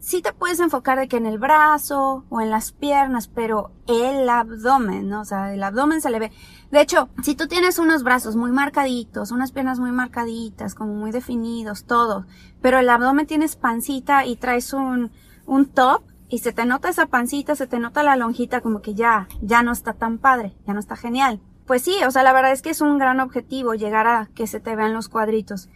sí 0.00 0.22
te 0.22 0.32
puedes 0.32 0.58
enfocar 0.60 0.98
de 0.98 1.06
que 1.06 1.18
en 1.18 1.26
el 1.26 1.38
brazo 1.38 2.24
o 2.28 2.40
en 2.40 2.50
las 2.50 2.72
piernas, 2.72 3.28
pero 3.28 3.70
el 3.86 4.28
abdomen, 4.28 5.08
¿no? 5.08 5.20
O 5.20 5.24
sea, 5.24 5.54
el 5.54 5.62
abdomen 5.62 6.00
se 6.00 6.10
le 6.10 6.18
ve. 6.18 6.32
De 6.72 6.80
hecho, 6.80 7.10
si 7.22 7.34
tú 7.34 7.46
tienes 7.46 7.78
unos 7.78 8.02
brazos 8.02 8.34
muy 8.34 8.50
marcaditos, 8.50 9.30
unas 9.30 9.52
piernas 9.52 9.78
muy 9.78 9.92
marcaditas, 9.92 10.74
como 10.74 10.94
muy 10.94 11.12
definidos, 11.12 11.84
todo, 11.84 12.26
pero 12.60 12.78
el 12.78 12.88
abdomen 12.88 13.26
tienes 13.26 13.56
pancita 13.56 14.24
y 14.24 14.36
traes 14.36 14.72
un, 14.72 15.12
un 15.46 15.66
top 15.66 16.02
y 16.28 16.38
se 16.38 16.52
te 16.52 16.64
nota 16.64 16.88
esa 16.88 17.06
pancita, 17.06 17.54
se 17.54 17.66
te 17.66 17.78
nota 17.78 18.02
la 18.02 18.16
lonjita, 18.16 18.60
como 18.60 18.80
que 18.82 18.94
ya, 18.94 19.28
ya 19.42 19.62
no 19.62 19.72
está 19.72 19.92
tan 19.92 20.18
padre, 20.18 20.54
ya 20.66 20.72
no 20.72 20.80
está 20.80 20.96
genial. 20.96 21.40
Pues 21.66 21.82
sí, 21.82 21.94
o 22.06 22.10
sea, 22.10 22.22
la 22.22 22.32
verdad 22.32 22.52
es 22.52 22.62
que 22.62 22.70
es 22.70 22.80
un 22.80 22.98
gran 22.98 23.20
objetivo 23.20 23.74
llegar 23.74 24.06
a 24.06 24.28
que 24.34 24.46
se 24.46 24.60
te 24.60 24.74
vean 24.74 24.94
los 24.94 25.08
cuadritos. 25.08 25.68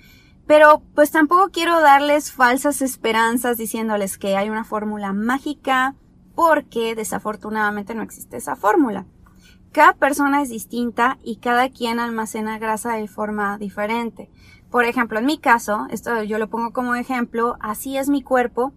Pero 0.47 0.83
pues 0.95 1.11
tampoco 1.11 1.51
quiero 1.51 1.81
darles 1.81 2.33
falsas 2.33 2.83
esperanzas 2.83 3.57
diciéndoles 3.57 4.19
que 4.19 4.37
hay 4.37 4.51
una 4.51 4.65
fórmula 4.65 5.13
mágica 5.13 5.95
porque 6.35 6.95
desafortunadamente 6.95 7.95
no 7.95 8.03
existe 8.03 8.37
esa 8.37 8.57
fórmula. 8.57 9.07
Cada 9.73 9.95
persona 9.95 10.43
es 10.43 10.51
distinta 10.51 11.19
y 11.25 11.37
cada 11.37 11.69
quien 11.69 11.99
almacena 11.99 12.59
grasa 12.59 12.95
de 12.95 13.09
forma 13.09 13.59
diferente. 13.59 14.31
Por 14.71 14.85
ejemplo, 14.85 15.19
en 15.19 15.27
mi 15.27 15.39
caso, 15.39 15.87
esto 15.91 16.23
yo 16.23 16.39
lo 16.39 16.49
pongo 16.49 16.73
como 16.73 16.95
ejemplo, 16.95 17.57
así 17.61 17.97
es 17.97 18.09
mi 18.09 18.23
cuerpo. 18.23 18.73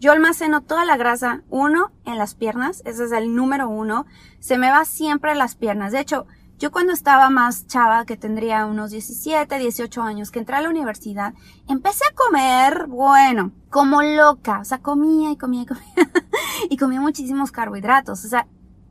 Yo 0.00 0.12
almaceno 0.12 0.62
toda 0.62 0.84
la 0.84 0.96
grasa, 0.96 1.42
uno, 1.48 1.92
en 2.04 2.18
las 2.18 2.34
piernas, 2.34 2.82
ese 2.84 3.04
es 3.04 3.12
el 3.12 3.34
número 3.34 3.68
uno, 3.68 4.06
se 4.38 4.58
me 4.58 4.70
va 4.70 4.84
siempre 4.84 5.34
las 5.34 5.54
piernas. 5.54 5.92
De 5.92 6.00
hecho, 6.00 6.26
yo 6.64 6.70
cuando 6.70 6.94
estaba 6.94 7.28
más 7.28 7.66
chava, 7.66 8.06
que 8.06 8.16
tendría 8.16 8.64
unos 8.64 8.90
17, 8.90 9.58
18 9.58 10.00
años, 10.00 10.30
que 10.30 10.38
entré 10.38 10.56
a 10.56 10.62
la 10.62 10.70
universidad, 10.70 11.34
empecé 11.68 12.04
a 12.10 12.14
comer, 12.14 12.86
bueno, 12.86 13.52
como 13.68 14.00
loca. 14.00 14.60
O 14.60 14.64
sea, 14.64 14.78
comía 14.78 15.30
y 15.30 15.36
comía 15.36 15.64
y 15.64 15.66
comía. 15.66 15.84
y 16.70 16.78
comía 16.78 17.02
muchísimos 17.02 17.52
carbohidratos. 17.52 18.24
O 18.24 18.28
sea, 18.28 18.48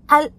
al, 0.08 0.36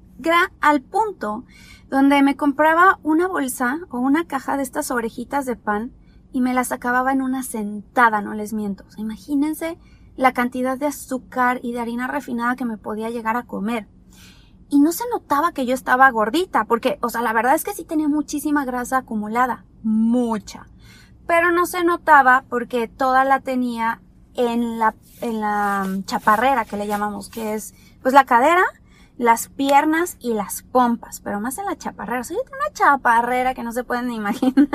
al 0.61 0.81
punto 0.83 1.45
donde 1.91 2.23
me 2.23 2.37
compraba 2.37 3.01
una 3.03 3.27
bolsa 3.27 3.81
o 3.91 3.99
una 3.99 4.29
caja 4.29 4.57
de 4.57 4.63
estas 4.63 4.93
orejitas 4.93 5.45
de 5.45 5.57
pan 5.57 5.93
y 6.31 6.41
me 6.41 6.55
las 6.55 6.71
acababa 6.71 7.11
en 7.11 7.21
una 7.21 7.43
sentada, 7.43 8.21
no 8.21 8.35
les 8.35 8.53
miento. 8.53 8.85
O 8.87 8.93
sea, 8.93 9.03
imagínense 9.03 9.77
la 10.15 10.32
cantidad 10.32 10.79
de 10.79 10.87
azúcar 10.87 11.58
y 11.65 11.73
de 11.73 11.81
harina 11.81 12.06
refinada 12.06 12.55
que 12.55 12.65
me 12.65 12.79
podía 12.79 13.11
llegar 13.11 13.37
a 13.37 13.43
comer 13.43 13.89
y 14.71 14.81
no 14.81 14.93
se 14.93 15.05
notaba 15.13 15.53
que 15.53 15.67
yo 15.67 15.75
estaba 15.75 16.11
gordita, 16.11 16.65
porque, 16.65 16.99
o 17.03 17.09
sea, 17.09 17.23
la 17.23 17.33
verdad 17.33 17.55
es 17.55 17.65
que 17.65 17.75
sí 17.75 17.85
tenía 17.85 18.09
muchísima 18.09 18.65
grasa 18.65 18.99
acumulada, 18.99 19.65
mucha, 19.83 20.67
pero 21.27 21.53
no 21.53 21.67
se 21.67 21.85
notaba 21.85 22.44
porque 22.49 22.89
toda 22.89 23.25
la 23.25 23.41
tenía 23.41 24.01
en 24.35 24.79
la, 24.79 24.94
en 25.21 25.41
la 25.41 25.87
chaparrera 26.06 26.65
que 26.65 26.77
le 26.77 26.87
llamamos, 26.87 27.29
que 27.29 27.55
es, 27.55 27.75
pues 28.03 28.15
la 28.15 28.25
cadera, 28.25 28.65
las 29.17 29.49
piernas 29.49 30.17
y 30.21 30.35
las 30.35 30.63
pompas, 30.63 31.21
pero 31.21 31.41
más 31.41 31.59
en 31.59 31.67
la 31.67 31.77
chaparrera, 31.77 32.21
o 32.21 32.25
sea, 32.25 32.37
yo 32.37 32.43
una 32.43 32.73
chaparrera 32.73 33.55
que 33.55 33.63
no 33.63 33.73
se 33.73 33.85
pueden 33.85 34.11
imaginar. 34.11 34.69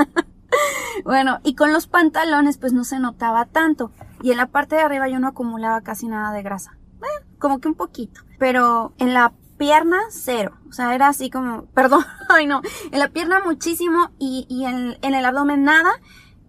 bueno, 1.04 1.40
y 1.44 1.56
con 1.56 1.74
los 1.74 1.88
pantalones 1.88 2.58
pues 2.58 2.74
no 2.74 2.84
se 2.84 3.00
notaba 3.00 3.46
tanto, 3.46 3.92
y 4.22 4.32
en 4.32 4.38
la 4.38 4.48
parte 4.48 4.76
de 4.76 4.82
arriba 4.82 5.08
yo 5.08 5.20
no 5.20 5.28
acumulaba 5.28 5.82
casi 5.82 6.08
nada 6.08 6.32
de 6.32 6.44
grasa. 6.44 6.80
Como 7.38 7.60
que 7.60 7.70
un 7.70 7.76
poquito. 7.76 8.22
Pero 8.38 8.94
en 8.98 9.14
la 9.14 9.32
pierna 9.60 10.00
cero. 10.10 10.58
O 10.68 10.74
sea, 10.74 10.96
era 10.96 11.10
así 11.10 11.30
como, 11.30 11.66
perdón, 11.76 12.04
ay 12.30 12.48
no, 12.48 12.62
en 12.92 12.98
la 12.98 13.10
pierna 13.10 13.42
muchísimo 13.46 14.10
y, 14.18 14.48
y 14.50 14.66
en, 14.66 14.98
el 15.04 15.26
abdomen 15.26 15.64
nada 15.64 15.92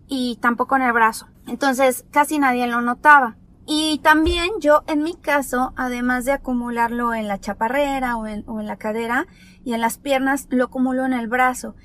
y 0.08 0.38
tampoco 0.40 0.76
en 0.76 0.82
el 0.82 0.92
brazo. 0.94 1.28
Entonces 1.46 2.06
casi 2.10 2.38
nadie 2.38 2.66
lo 2.66 2.80
notaba. 2.80 3.36
Y 3.66 4.00
también 4.02 4.50
yo, 4.60 4.82
en 4.88 5.02
mi 5.02 5.14
caso, 5.14 5.74
además 5.76 6.24
de 6.24 6.32
acumularlo 6.32 7.14
en 7.14 7.28
la 7.28 7.38
chaparrera 7.38 8.16
o 8.16 8.26
en, 8.26 8.42
o 8.46 8.58
en 8.60 8.66
la 8.66 8.76
cadera 8.76 9.26
y 9.64 9.74
en 9.74 9.80
las 9.80 9.98
piernas, 9.98 10.48
lo 10.50 10.64
acumulo 10.64 11.04
en 11.04 11.12
el 11.12 11.28
brazo. 11.28 11.76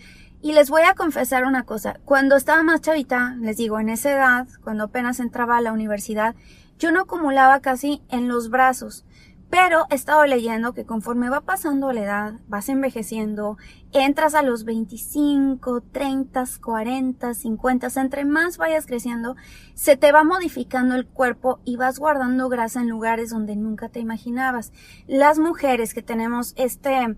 Y 0.42 0.54
les 0.54 0.70
voy 0.70 0.84
a 0.84 0.96
confesar 0.96 1.46
una 1.46 1.64
cosa. 1.64 2.00
Cuando 2.06 2.36
estaba 2.36 2.64
más 2.64 2.82
chavita, 2.82 3.36
les 3.40 3.58
digo, 3.58 3.80
en 3.80 3.90
esa 3.90 4.12
edad, 4.12 4.48
cuando 4.64 4.86
apenas 4.86 5.20
entraba 5.20 5.58
a 5.58 5.62
la 5.62 5.74
universidad, 5.74 6.36
yo 6.80 6.92
no 6.92 7.02
acumulaba 7.02 7.60
casi 7.60 8.02
en 8.10 8.28
los 8.28 8.50
brazos. 8.50 9.06
Pero 9.50 9.86
he 9.90 9.96
estado 9.96 10.26
leyendo 10.26 10.74
que 10.74 10.86
conforme 10.86 11.30
va 11.30 11.42
pasando 11.42 11.92
la 11.92 12.02
edad, 12.02 12.34
vas 12.48 12.68
envejeciendo, 12.68 13.58
entras 13.94 14.36
a 14.36 14.42
los 14.42 14.66
25, 14.66 15.82
30, 15.92 16.44
40, 16.62 17.34
50, 17.34 17.88
entre 17.96 18.26
más 18.26 18.58
vayas 18.58 18.86
creciendo, 18.86 19.36
se 19.74 19.98
te 19.98 20.12
va 20.12 20.24
modificando 20.24 20.96
el 20.96 21.06
cuerpo 21.06 21.60
y 21.64 21.78
vas 21.78 22.00
guardando 22.00 22.50
grasa 22.50 22.82
en 22.82 22.90
lugares 22.90 23.30
donde 23.30 23.56
nunca 23.56 23.90
te 23.90 24.00
imaginabas. 24.00 24.74
Las 25.08 25.40
mujeres 25.40 25.94
que 25.94 26.02
tenemos 26.02 26.54
este 26.58 27.16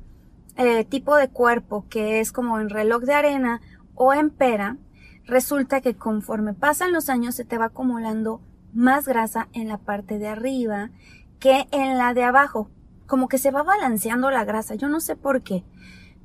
eh, 0.57 0.86
tipo 0.86 1.15
de 1.15 1.29
cuerpo 1.29 1.86
que 1.89 2.19
es 2.19 2.31
como 2.31 2.60
en 2.60 2.69
reloj 2.69 3.03
de 3.03 3.13
arena 3.13 3.62
o 3.96 4.13
en 4.13 4.29
pera, 4.29 4.77
resulta 5.25 5.81
que 5.81 5.96
conforme 5.96 6.53
pasan 6.53 6.93
los 6.93 7.10
años 7.10 7.36
se 7.36 7.46
te 7.46 7.57
va 7.57 7.65
acumulando 7.65 8.41
más 8.74 9.07
grasa 9.07 9.48
en 9.53 9.67
la 9.67 9.77
parte 9.77 10.19
de 10.19 10.27
arriba 10.27 10.91
que 11.39 11.67
en 11.72 11.98
la 11.98 12.13
de 12.13 12.24
abajo. 12.24 12.70
Como 13.06 13.27
que 13.27 13.38
se 13.38 13.51
va 13.51 13.63
balanceando 13.63 14.29
la 14.32 14.44
grasa. 14.44 14.75
Yo 14.75 14.89
no 14.89 15.00
sé 15.00 15.15
por 15.15 15.41
qué. 15.41 15.63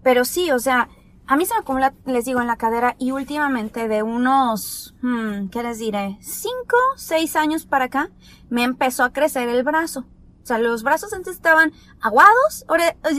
Pero 0.02 0.24
sí, 0.24 0.50
o 0.50 0.58
sea, 0.58 0.88
a 1.26 1.36
mí 1.36 1.46
se 1.46 1.54
me 1.54 1.60
acumula, 1.60 1.94
les 2.04 2.24
digo, 2.24 2.40
en 2.40 2.48
la 2.48 2.56
cadera 2.56 2.96
y 2.98 3.12
últimamente 3.12 3.88
de 3.88 4.02
unos, 4.02 4.94
hmm, 5.02 5.48
¿qué 5.48 5.62
les 5.62 5.78
diré? 5.78 6.18
Cinco, 6.20 6.76
seis 6.96 7.36
años 7.36 7.66
para 7.66 7.86
acá, 7.86 8.10
me 8.50 8.64
empezó 8.64 9.04
a 9.04 9.12
crecer 9.12 9.48
el 9.48 9.62
brazo. 9.62 10.06
O 10.42 10.46
sea, 10.46 10.58
los 10.58 10.82
brazos 10.82 11.12
antes 11.12 11.36
estaban 11.36 11.72
aguados. 12.00 12.66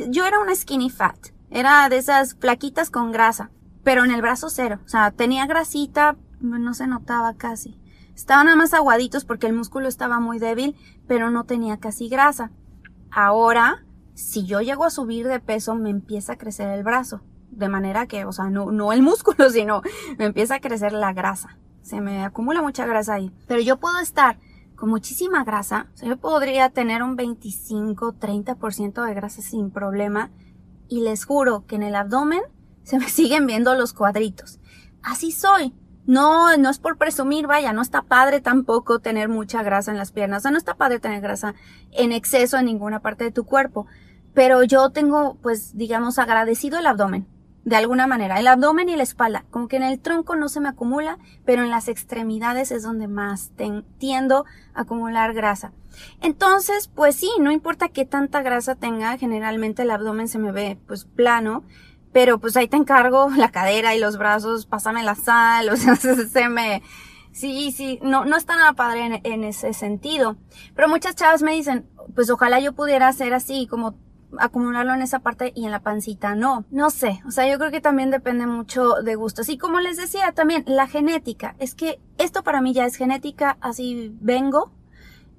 Yo 0.09 0.25
era 0.25 0.39
una 0.39 0.55
skinny 0.55 0.89
fat. 0.89 1.17
Era 1.49 1.87
de 1.87 1.97
esas 1.97 2.35
plaquitas 2.35 2.89
con 2.89 3.11
grasa. 3.11 3.49
Pero 3.83 4.03
en 4.03 4.11
el 4.11 4.21
brazo 4.21 4.49
cero. 4.49 4.79
O 4.85 4.89
sea, 4.89 5.11
tenía 5.11 5.45
grasita, 5.45 6.17
no 6.41 6.73
se 6.73 6.87
notaba 6.87 7.33
casi. 7.35 7.79
Estaban 8.15 8.45
nada 8.45 8.57
más 8.57 8.73
aguaditos 8.73 9.25
porque 9.25 9.47
el 9.47 9.53
músculo 9.53 9.87
estaba 9.87 10.19
muy 10.19 10.39
débil, 10.39 10.75
pero 11.07 11.31
no 11.31 11.45
tenía 11.45 11.77
casi 11.77 12.09
grasa. 12.09 12.51
Ahora, 13.11 13.85
si 14.13 14.45
yo 14.45 14.61
llego 14.61 14.85
a 14.85 14.89
subir 14.89 15.27
de 15.27 15.39
peso, 15.39 15.75
me 15.75 15.89
empieza 15.89 16.33
a 16.33 16.37
crecer 16.37 16.69
el 16.69 16.83
brazo. 16.83 17.21
De 17.51 17.69
manera 17.69 18.07
que, 18.07 18.25
o 18.25 18.31
sea, 18.31 18.49
no, 18.49 18.71
no 18.71 18.93
el 18.93 19.01
músculo, 19.03 19.49
sino 19.49 19.81
me 20.17 20.25
empieza 20.25 20.55
a 20.55 20.61
crecer 20.61 20.93
la 20.93 21.13
grasa. 21.13 21.57
Se 21.81 22.01
me 22.01 22.23
acumula 22.23 22.61
mucha 22.61 22.85
grasa 22.85 23.15
ahí. 23.15 23.31
Pero 23.47 23.61
yo 23.61 23.77
puedo 23.77 23.99
estar 23.99 24.39
con 24.75 24.89
muchísima 24.89 25.43
grasa. 25.43 25.87
O 25.93 25.97
sea, 25.97 26.09
yo 26.09 26.17
podría 26.17 26.69
tener 26.69 27.03
un 27.03 27.15
25, 27.15 28.13
30% 28.13 29.05
de 29.05 29.13
grasa 29.13 29.41
sin 29.41 29.71
problema. 29.71 30.31
Y 30.87 31.01
les 31.01 31.25
juro 31.25 31.65
que 31.65 31.75
en 31.75 31.83
el 31.83 31.95
abdomen 31.95 32.41
se 32.83 32.99
me 32.99 33.09
siguen 33.09 33.45
viendo 33.47 33.75
los 33.75 33.93
cuadritos. 33.93 34.59
Así 35.01 35.31
soy. 35.31 35.73
No, 36.05 36.55
no 36.57 36.69
es 36.69 36.79
por 36.79 36.97
presumir, 36.97 37.47
vaya, 37.47 37.71
no 37.71 37.81
está 37.81 38.01
padre 38.01 38.41
tampoco 38.41 38.99
tener 38.99 39.29
mucha 39.29 39.63
grasa 39.63 39.91
en 39.91 39.97
las 39.97 40.11
piernas, 40.11 40.39
o 40.39 40.43
sea, 40.43 40.51
no 40.51 40.57
está 40.57 40.75
padre 40.75 40.99
tener 40.99 41.21
grasa 41.21 41.55
en 41.91 42.11
exceso 42.11 42.57
en 42.57 42.65
ninguna 42.65 42.99
parte 42.99 43.23
de 43.23 43.31
tu 43.31 43.45
cuerpo, 43.45 43.87
pero 44.33 44.63
yo 44.63 44.89
tengo, 44.89 45.37
pues, 45.41 45.77
digamos, 45.77 46.19
agradecido 46.19 46.77
el 46.77 46.87
abdomen, 46.87 47.25
de 47.63 47.77
alguna 47.77 48.07
manera, 48.07 48.37
el 48.39 48.47
abdomen 48.47 48.89
y 48.89 48.97
la 48.97 49.03
espalda, 49.03 49.45
como 49.49 49.69
que 49.69 49.77
en 49.77 49.83
el 49.83 49.99
tronco 49.99 50.35
no 50.35 50.49
se 50.49 50.59
me 50.59 50.67
acumula, 50.67 51.19
pero 51.45 51.63
en 51.63 51.69
las 51.69 51.87
extremidades 51.87 52.71
es 52.71 52.83
donde 52.83 53.07
más 53.07 53.51
tiendo 53.97 54.45
a 54.73 54.81
acumular 54.81 55.33
grasa. 55.33 55.71
Entonces, 56.21 56.89
pues 56.93 57.15
sí, 57.15 57.31
no 57.39 57.51
importa 57.51 57.87
qué 57.87 58.03
tanta 58.03 58.41
grasa 58.41 58.75
tenga, 58.75 59.17
generalmente 59.17 59.83
el 59.83 59.91
abdomen 59.91 60.27
se 60.27 60.39
me 60.39 60.51
ve, 60.51 60.77
pues, 60.85 61.05
plano, 61.05 61.63
pero 62.13 62.37
pues 62.37 62.55
ahí 62.55 62.67
te 62.67 62.77
encargo 62.77 63.29
la 63.35 63.51
cadera 63.51 63.95
y 63.95 63.99
los 63.99 64.17
brazos, 64.17 64.65
pásame 64.65 65.03
la 65.03 65.15
sal, 65.15 65.69
o 65.73 65.75
sea, 65.75 65.95
se 65.95 66.47
me... 66.49 66.81
Sí, 67.31 67.71
sí, 67.71 67.99
no, 68.03 68.25
no 68.25 68.37
está 68.37 68.55
nada 68.55 68.73
padre 68.73 69.19
en, 69.23 69.43
ese 69.43 69.73
sentido. 69.73 70.37
Pero 70.75 70.87
muchas 70.87 71.15
chavas 71.15 71.41
me 71.41 71.53
dicen, 71.53 71.89
pues 72.13 72.29
ojalá 72.29 72.59
yo 72.59 72.73
pudiera 72.73 73.07
hacer 73.07 73.33
así, 73.33 73.65
como 73.65 73.95
acumularlo 74.37 74.93
en 74.93 75.01
esa 75.01 75.17
parte 75.17 75.51
y 75.55 75.65
en 75.65 75.71
la 75.71 75.79
pancita 75.79 76.35
no. 76.35 76.65
No 76.69 76.91
sé, 76.91 77.23
o 77.27 77.31
sea, 77.31 77.49
yo 77.49 77.57
creo 77.57 77.71
que 77.71 77.81
también 77.81 78.11
depende 78.11 78.45
mucho 78.45 79.01
de 79.03 79.15
gustos. 79.15 79.49
Y 79.49 79.57
como 79.57 79.79
les 79.79 79.97
decía 79.97 80.31
también, 80.33 80.63
la 80.67 80.85
genética. 80.85 81.55
Es 81.57 81.73
que 81.73 81.99
esto 82.19 82.43
para 82.43 82.61
mí 82.61 82.71
ya 82.71 82.85
es 82.85 82.97
genética, 82.97 83.57
así 83.61 84.15
vengo, 84.21 84.71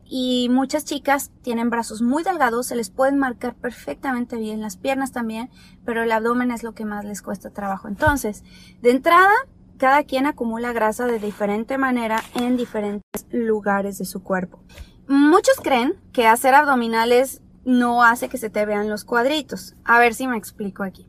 y 0.07 0.49
muchas 0.51 0.85
chicas 0.85 1.31
tienen 1.43 1.71
brazos 1.71 2.03
muy 2.03 2.23
delgados, 2.23 2.67
se 2.67 2.77
les 2.77 2.91
pueden 2.91 3.19
marcar 3.19 3.55
perfectamente 3.55 4.37
bien 4.37 4.61
las 4.61 4.77
piernas 4.77 5.13
también, 5.13 5.51
pero 5.85 6.03
el 6.03 6.13
abdomen 6.13 6.51
es 6.51 6.63
lo 6.63 6.75
que 6.75 6.85
más 6.85 7.05
les 7.05 7.23
cuesta 7.23 7.51
trabajo. 7.51 7.89
Entonces, 7.89 8.45
de 8.83 8.91
entrada, 8.91 9.33
cada 9.79 10.05
quien 10.05 10.27
acumula 10.27 10.73
grasa 10.73 11.07
de 11.07 11.19
diferente 11.19 11.79
manera 11.79 12.23
en 12.35 12.57
diferentes 12.57 13.27
lugares 13.31 13.99
de 13.99 14.05
su 14.05 14.23
cuerpo. 14.23 14.61
Muchos 15.07 15.57
creen 15.63 15.95
que 16.13 16.27
hacer 16.27 16.55
abdominales 16.55 17.43
no 17.65 18.03
hace 18.03 18.29
que 18.29 18.39
se 18.39 18.51
te 18.51 18.65
vean 18.67 18.89
los 18.89 19.05
cuadritos. 19.05 19.75
A 19.85 19.99
ver 19.99 20.15
si 20.15 20.27
me 20.27 20.37
explico 20.37 20.83
aquí. 20.83 21.09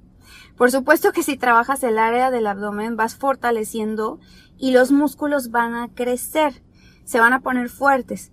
Por 0.58 0.72
supuesto 0.72 1.12
que 1.12 1.24
si 1.24 1.38
trabajas 1.38 1.84
el 1.84 1.98
área 1.98 2.32
del 2.32 2.48
abdomen 2.48 2.96
vas 2.96 3.16
fortaleciendo 3.16 4.20
y 4.58 4.72
los 4.72 4.92
músculos 4.92 5.52
van 5.52 5.76
a 5.76 5.90
crecer, 5.90 6.64
se 7.04 7.20
van 7.20 7.34
a 7.34 7.42
poner 7.42 7.70
fuertes. 7.70 8.32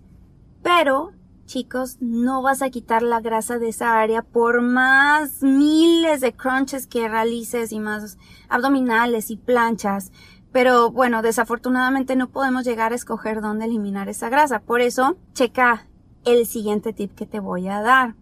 Pero, 0.63 1.11
chicos, 1.45 1.97
no 1.99 2.41
vas 2.41 2.61
a 2.61 2.69
quitar 2.69 3.03
la 3.03 3.19
grasa 3.19 3.59
de 3.59 3.67
esa 3.67 3.99
área 3.99 4.21
por 4.21 4.61
más 4.61 5.43
miles 5.43 6.21
de 6.21 6.33
crunches 6.33 6.87
que 6.87 7.09
realices 7.09 7.73
y 7.73 7.79
más 7.79 8.17
abdominales 8.47 9.29
y 9.29 9.35
planchas. 9.35 10.13
Pero 10.53 10.89
bueno, 10.89 11.21
desafortunadamente 11.21 12.15
no 12.15 12.29
podemos 12.29 12.63
llegar 12.63 12.93
a 12.93 12.95
escoger 12.95 13.41
dónde 13.41 13.65
eliminar 13.65 14.07
esa 14.07 14.29
grasa. 14.29 14.61
Por 14.61 14.79
eso, 14.79 15.17
checa 15.33 15.87
el 16.23 16.45
siguiente 16.45 16.93
tip 16.93 17.13
que 17.13 17.25
te 17.25 17.41
voy 17.41 17.67
a 17.67 17.81
dar. 17.81 18.15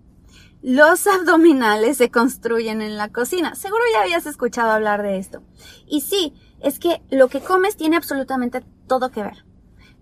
Los 0.63 1.05
abdominales 1.05 1.97
se 1.97 2.09
construyen 2.09 2.81
en 2.81 2.97
la 2.97 3.09
cocina. 3.09 3.53
Seguro 3.53 3.83
ya 3.93 4.01
habías 4.01 4.25
escuchado 4.25 4.71
hablar 4.71 5.03
de 5.03 5.19
esto. 5.19 5.43
Y 5.87 6.01
sí, 6.01 6.33
es 6.59 6.79
que 6.79 7.03
lo 7.11 7.27
que 7.27 7.41
comes 7.41 7.77
tiene 7.77 7.97
absolutamente 7.97 8.63
todo 8.87 9.11
que 9.11 9.21
ver. 9.21 9.45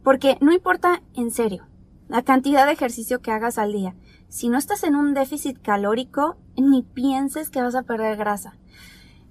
Porque 0.03 0.37
no 0.39 0.53
importa 0.53 1.01
en 1.15 1.31
serio 1.31 1.68
la 2.09 2.23
cantidad 2.23 2.65
de 2.65 2.73
ejercicio 2.73 3.21
que 3.21 3.31
hagas 3.31 3.57
al 3.57 3.71
día. 3.71 3.95
Si 4.27 4.49
no 4.49 4.57
estás 4.57 4.83
en 4.83 4.95
un 4.95 5.13
déficit 5.13 5.61
calórico, 5.61 6.37
ni 6.57 6.81
pienses 6.81 7.49
que 7.49 7.61
vas 7.61 7.75
a 7.75 7.83
perder 7.83 8.17
grasa. 8.17 8.55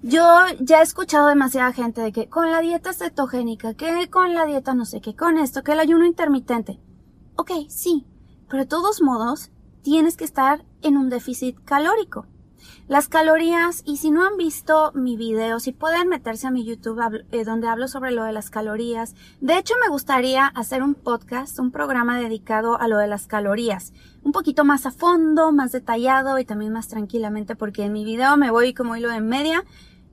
Yo 0.01 0.23
ya 0.61 0.79
he 0.79 0.83
escuchado 0.83 1.27
demasiada 1.27 1.73
gente 1.73 1.99
de 2.01 2.13
que 2.13 2.29
con 2.29 2.51
la 2.51 2.61
dieta 2.61 2.93
cetogénica, 2.93 3.73
que 3.73 4.09
con 4.09 4.33
la 4.33 4.45
dieta 4.45 4.73
no 4.73 4.85
sé 4.85 5.01
qué, 5.01 5.13
con 5.13 5.37
esto, 5.37 5.61
que 5.61 5.73
el 5.73 5.79
ayuno 5.79 6.05
intermitente. 6.05 6.79
Ok, 7.35 7.51
sí, 7.67 8.07
pero 8.49 8.63
de 8.63 8.69
todos 8.69 9.01
modos 9.01 9.51
tienes 9.81 10.15
que 10.15 10.23
estar 10.23 10.65
en 10.81 10.95
un 10.95 11.09
déficit 11.09 11.57
calórico. 11.65 12.27
Las 12.87 13.07
calorías, 13.07 13.83
y 13.85 13.97
si 13.97 14.11
no 14.11 14.25
han 14.25 14.37
visto 14.37 14.91
mi 14.93 15.17
video, 15.17 15.59
si 15.59 15.71
pueden 15.71 16.07
meterse 16.07 16.47
a 16.47 16.51
mi 16.51 16.65
YouTube 16.65 17.23
eh, 17.31 17.43
donde 17.43 17.67
hablo 17.67 17.87
sobre 17.87 18.11
lo 18.11 18.23
de 18.23 18.33
las 18.33 18.49
calorías. 18.49 19.15
De 19.41 19.57
hecho, 19.57 19.73
me 19.81 19.89
gustaría 19.89 20.47
hacer 20.47 20.83
un 20.83 20.95
podcast, 20.95 21.59
un 21.59 21.71
programa 21.71 22.19
dedicado 22.19 22.79
a 22.79 22.87
lo 22.87 22.97
de 22.97 23.07
las 23.07 23.27
calorías. 23.27 23.93
Un 24.23 24.31
poquito 24.31 24.65
más 24.65 24.85
a 24.85 24.91
fondo, 24.91 25.51
más 25.51 25.71
detallado 25.71 26.39
y 26.39 26.45
también 26.45 26.73
más 26.73 26.87
tranquilamente 26.87 27.55
porque 27.55 27.83
en 27.83 27.93
mi 27.93 28.03
video 28.05 28.37
me 28.37 28.51
voy 28.51 28.73
como 28.73 28.95
hilo 28.95 29.09
de 29.09 29.21
media 29.21 29.63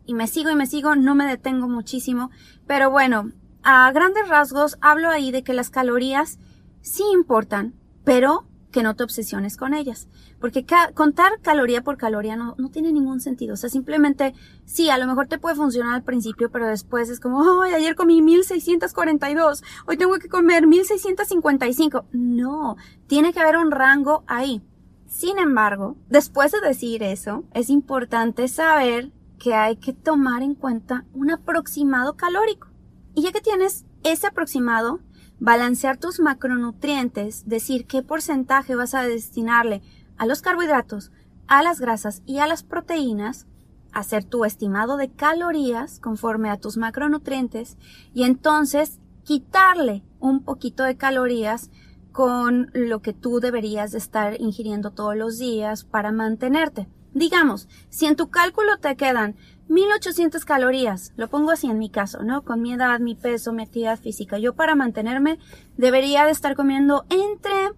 y 0.07 0.15
me 0.15 0.26
sigo 0.26 0.50
y 0.50 0.55
me 0.55 0.67
sigo, 0.67 0.95
no 0.95 1.15
me 1.15 1.26
detengo 1.26 1.69
muchísimo. 1.69 2.31
Pero 2.67 2.91
bueno, 2.91 3.33
a 3.62 3.91
grandes 3.93 4.29
rasgos 4.29 4.79
hablo 4.81 5.11
ahí 5.11 5.33
de 5.33 5.43
que 5.43 5.53
las 5.53 5.71
calorías 5.71 6.38
sí 6.81 7.03
importan, 7.12 7.75
pero 8.05 8.47
que 8.76 8.83
no 8.83 8.95
te 8.95 9.04
obsesiones 9.04 9.56
con 9.56 9.73
ellas. 9.73 10.06
Porque 10.38 10.66
contar 10.92 11.40
caloría 11.40 11.83
por 11.83 11.97
caloría 11.97 12.37
no, 12.37 12.54
no 12.59 12.68
tiene 12.68 12.92
ningún 12.92 13.21
sentido. 13.21 13.54
O 13.54 13.56
sea, 13.56 13.71
simplemente, 13.71 14.35
sí, 14.66 14.90
a 14.90 14.99
lo 14.99 15.06
mejor 15.06 15.28
te 15.28 15.38
puede 15.38 15.56
funcionar 15.56 15.95
al 15.95 16.02
principio, 16.02 16.50
pero 16.50 16.68
después 16.68 17.09
es 17.09 17.18
como, 17.18 17.62
ay, 17.62 17.73
ayer 17.73 17.95
comí 17.95 18.21
1642, 18.21 19.64
hoy 19.87 19.97
tengo 19.97 20.18
que 20.18 20.28
comer 20.28 20.66
1655. 20.66 22.04
No, 22.12 22.76
tiene 23.06 23.33
que 23.33 23.40
haber 23.40 23.56
un 23.56 23.71
rango 23.71 24.25
ahí. 24.26 24.61
Sin 25.06 25.38
embargo, 25.38 25.97
después 26.11 26.52
de 26.52 26.61
decir 26.61 27.02
eso, 27.02 27.45
es 27.54 27.71
importante 27.71 28.47
saber 28.47 29.11
que 29.38 29.54
hay 29.54 29.76
que 29.76 29.95
tomar 29.95 30.42
en 30.42 30.54
cuenta 30.54 31.06
un 31.14 31.30
aproximado 31.30 32.18
calórico. 32.18 32.68
Y 33.14 33.23
ya 33.23 33.33
que 33.33 33.40
tienes 33.40 33.87
ese 34.02 34.26
aproximado, 34.26 35.00
balancear 35.38 35.97
tus 35.97 36.21
macronutrientes, 36.21 37.47
decir 37.47 37.87
qué 37.87 38.02
porcentaje 38.02 38.75
vas 38.75 38.95
a 38.95 39.02
destinarle 39.02 39.83
a 40.16 40.26
los 40.26 40.43
carbohidratos, 40.43 41.12
a 41.47 41.62
las 41.62 41.81
grasas 41.81 42.23
y 42.26 42.38
a 42.38 42.47
las 42.47 42.62
proteínas, 42.62 43.47
hacer 43.93 44.25
tu 44.25 44.45
estimado 44.45 44.97
de 44.97 45.11
calorías 45.11 46.00
conforme 46.00 46.50
a 46.50 46.59
tus 46.59 46.76
macronutrientes 46.76 47.76
y 48.12 48.25
entonces 48.25 49.00
quitarle 49.25 50.05
un 50.21 50.43
poquito 50.43 50.85
de 50.85 50.97
calorías 50.97 51.71
con 52.12 52.71
lo 52.73 53.00
que 53.02 53.12
tú 53.12 53.40
deberías 53.40 53.93
de 53.93 53.99
estar 53.99 54.40
ingiriendo 54.40 54.90
todos 54.90 55.16
los 55.16 55.38
días 55.38 55.85
para 55.85 56.12
mantenerte. 56.12 56.88
Digamos, 57.12 57.69
si 57.88 58.07
en 58.07 58.16
tu 58.16 58.28
cálculo 58.28 58.78
te 58.78 58.97
quedan 58.97 59.37
1800 59.68 60.44
calorías, 60.44 61.12
lo 61.16 61.28
pongo 61.28 61.50
así 61.50 61.66
en 61.66 61.78
mi 61.78 61.90
caso, 61.90 62.23
¿no? 62.23 62.42
Con 62.42 62.62
mi 62.62 62.73
edad, 62.73 63.00
mi 63.00 63.14
peso, 63.14 63.52
mi 63.52 63.64
actividad 63.64 63.99
física. 63.99 64.38
Yo 64.38 64.54
para 64.54 64.75
mantenerme 64.75 65.38
debería 65.76 66.25
de 66.25 66.30
estar 66.30 66.54
comiendo 66.54 67.04
entre 67.11 67.73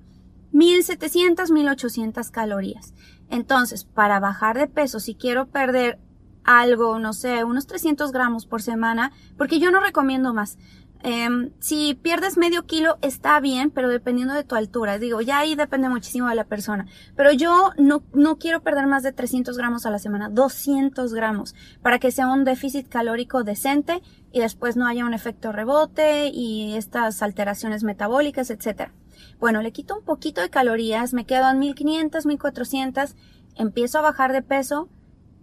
1700, 0.52 1.50
1800 1.50 2.30
calorías. 2.30 2.94
Entonces, 3.30 3.84
para 3.84 4.20
bajar 4.20 4.58
de 4.58 4.66
peso, 4.66 5.00
si 5.00 5.14
quiero 5.14 5.46
perder 5.46 5.98
algo, 6.44 6.98
no 6.98 7.12
sé, 7.12 7.44
unos 7.44 7.66
300 7.66 8.10
gramos 8.12 8.46
por 8.46 8.62
semana, 8.62 9.12
porque 9.36 9.58
yo 9.58 9.70
no 9.70 9.80
recomiendo 9.80 10.32
más. 10.32 10.58
Em, 11.02 11.52
si 11.60 11.94
pierdes 11.94 12.36
medio 12.36 12.66
kilo 12.66 12.98
está 13.02 13.38
bien, 13.38 13.70
pero 13.70 13.88
dependiendo 13.88 14.34
de 14.34 14.42
tu 14.42 14.56
altura. 14.56 14.98
Digo, 14.98 15.20
ya 15.20 15.38
ahí 15.38 15.54
depende 15.54 15.88
muchísimo 15.88 16.28
de 16.28 16.34
la 16.34 16.44
persona. 16.44 16.86
Pero 17.16 17.32
yo 17.32 17.72
no, 17.78 18.02
no 18.12 18.38
quiero 18.38 18.62
perder 18.62 18.86
más 18.86 19.02
de 19.02 19.12
300 19.12 19.56
gramos 19.56 19.86
a 19.86 19.90
la 19.90 19.98
semana, 19.98 20.28
200 20.28 21.14
gramos, 21.14 21.54
para 21.82 21.98
que 21.98 22.10
sea 22.10 22.28
un 22.28 22.44
déficit 22.44 22.88
calórico 22.88 23.44
decente 23.44 24.02
y 24.32 24.40
después 24.40 24.76
no 24.76 24.86
haya 24.86 25.04
un 25.04 25.14
efecto 25.14 25.52
rebote 25.52 26.28
y 26.28 26.74
estas 26.74 27.22
alteraciones 27.22 27.84
metabólicas, 27.84 28.50
etc. 28.50 28.90
Bueno, 29.38 29.62
le 29.62 29.72
quito 29.72 29.96
un 29.96 30.04
poquito 30.04 30.40
de 30.40 30.50
calorías, 30.50 31.14
me 31.14 31.26
quedo 31.26 31.48
en 31.48 31.60
1500, 31.60 32.26
1400, 32.26 33.14
empiezo 33.54 33.98
a 33.98 34.02
bajar 34.02 34.32
de 34.32 34.42
peso 34.42 34.88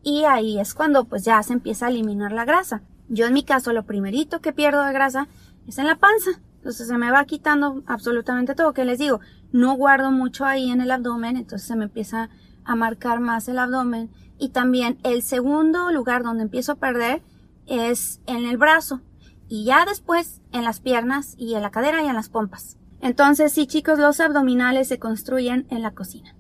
y 0.04 0.26
ahí 0.26 0.60
es 0.60 0.74
cuando 0.74 1.06
pues 1.06 1.24
ya 1.24 1.42
se 1.44 1.54
empieza 1.54 1.86
a 1.86 1.90
eliminar 1.90 2.32
la 2.32 2.46
grasa. 2.46 2.82
Yo 3.08 3.28
en 3.28 3.34
mi 3.34 3.44
caso 3.44 3.72
lo 3.72 3.86
primerito 3.86 4.42
que 4.42 4.54
pierdo 4.54 4.84
de 4.84 4.94
grasa 4.94 5.28
es 5.68 5.78
en 5.78 5.88
la 5.88 5.98
panza. 5.98 6.32
Entonces 6.58 6.88
se 6.88 6.98
me 6.98 7.12
va 7.12 7.26
quitando 7.26 7.84
absolutamente 7.86 8.56
todo. 8.56 8.74
Que 8.74 8.86
les 8.86 9.00
digo, 9.00 9.20
no 9.52 9.76
guardo 9.76 10.12
mucho 10.12 10.46
ahí 10.46 10.72
en 10.72 10.82
el 10.82 10.92
abdomen, 10.92 11.38
entonces 11.38 11.68
se 11.68 11.76
me 11.76 11.86
empieza 11.86 12.30
a 12.64 12.76
marcar 12.76 13.20
más 13.20 13.48
el 13.48 13.60
abdomen. 13.60 14.10
Y 14.38 14.50
también 14.50 14.98
el 15.04 15.22
segundo 15.22 15.92
lugar 15.92 16.24
donde 16.24 16.44
empiezo 16.44 16.74
a 16.74 16.76
perder 16.76 17.22
es 17.68 18.20
en 18.26 18.46
el 18.46 18.58
brazo. 18.58 19.02
Y 19.48 19.66
ya 19.66 19.86
después 19.86 20.42
en 20.52 20.64
las 20.64 20.80
piernas 20.80 21.36
y 21.38 21.54
en 21.54 21.62
la 21.62 21.72
cadera 21.72 22.04
y 22.04 22.08
en 22.08 22.16
las 22.16 22.30
pompas. 22.30 22.78
Entonces 23.00 23.52
sí 23.52 23.68
chicos, 23.68 24.00
los 24.00 24.20
abdominales 24.20 24.88
se 24.88 24.98
construyen 24.98 25.68
en 25.70 25.84
la 25.84 25.92
cocina. 25.92 26.36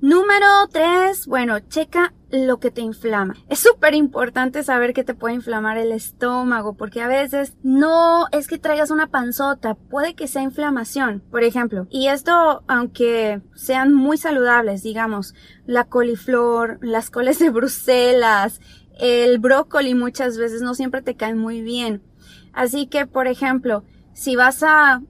Número 0.00 0.46
3, 0.70 1.26
bueno, 1.26 1.58
checa 1.58 2.12
lo 2.30 2.58
que 2.60 2.70
te 2.70 2.82
inflama. 2.82 3.34
Es 3.48 3.60
súper 3.60 3.94
importante 3.94 4.62
saber 4.62 4.92
que 4.92 5.04
te 5.04 5.14
puede 5.14 5.34
inflamar 5.34 5.78
el 5.78 5.90
estómago, 5.90 6.74
porque 6.74 7.00
a 7.00 7.08
veces 7.08 7.54
no 7.62 8.26
es 8.30 8.46
que 8.46 8.58
traigas 8.58 8.90
una 8.90 9.06
panzota, 9.06 9.74
puede 9.74 10.14
que 10.14 10.28
sea 10.28 10.42
inflamación, 10.42 11.22
por 11.30 11.44
ejemplo. 11.44 11.86
Y 11.88 12.08
esto, 12.08 12.62
aunque 12.68 13.40
sean 13.54 13.94
muy 13.94 14.18
saludables, 14.18 14.82
digamos, 14.82 15.34
la 15.64 15.84
coliflor, 15.84 16.78
las 16.82 17.08
coles 17.08 17.38
de 17.38 17.48
Bruselas, 17.48 18.60
el 18.98 19.38
brócoli 19.38 19.94
muchas 19.94 20.36
veces 20.36 20.60
no 20.60 20.74
siempre 20.74 21.00
te 21.00 21.16
caen 21.16 21.38
muy 21.38 21.62
bien. 21.62 22.02
Así 22.52 22.86
que, 22.86 23.06
por 23.06 23.28
ejemplo, 23.28 23.82
si 24.12 24.36
vas 24.36 24.62
a 24.62 25.00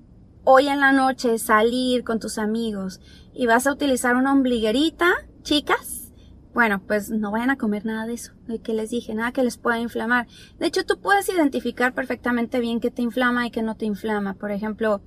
hoy 0.45 0.69
en 0.69 0.79
la 0.79 0.93
noche 0.93 1.39
salir 1.39 2.05
con 2.05 2.21
tus 2.21 2.39
amigos 2.39 3.01
y 3.37 3.47
vas 3.47 3.67
a 3.67 3.73
utilizar 3.73 4.17
una 4.17 4.33
ombliguerita, 4.33 5.13
chicas, 5.43 6.13
bueno, 6.55 6.81
pues 6.87 7.11
no 7.11 7.31
vayan 7.31 7.51
a 7.51 7.59
comer 7.59 7.85
nada 7.85 8.07
de 8.07 8.15
eso, 8.15 8.33
de 8.47 8.61
que 8.61 8.73
les 8.73 8.89
dije, 8.89 9.15
nada 9.15 9.33
que 9.33 9.43
les 9.43 9.59
pueda 9.59 9.79
inflamar. 9.79 10.27
De 10.59 10.67
hecho, 10.67 10.87
tú 10.87 10.99
puedes 10.99 11.29
identificar 11.29 11.93
perfectamente 11.93 12.61
bien 12.61 12.81
qué 12.81 12.91
te 12.91 13.03
inflama 13.03 13.47
y 13.47 13.51
qué 13.51 13.61
no 13.63 13.77
te 13.77 13.85
inflama. 13.85 14.33
Por 14.33 14.51
ejemplo, 14.51 15.03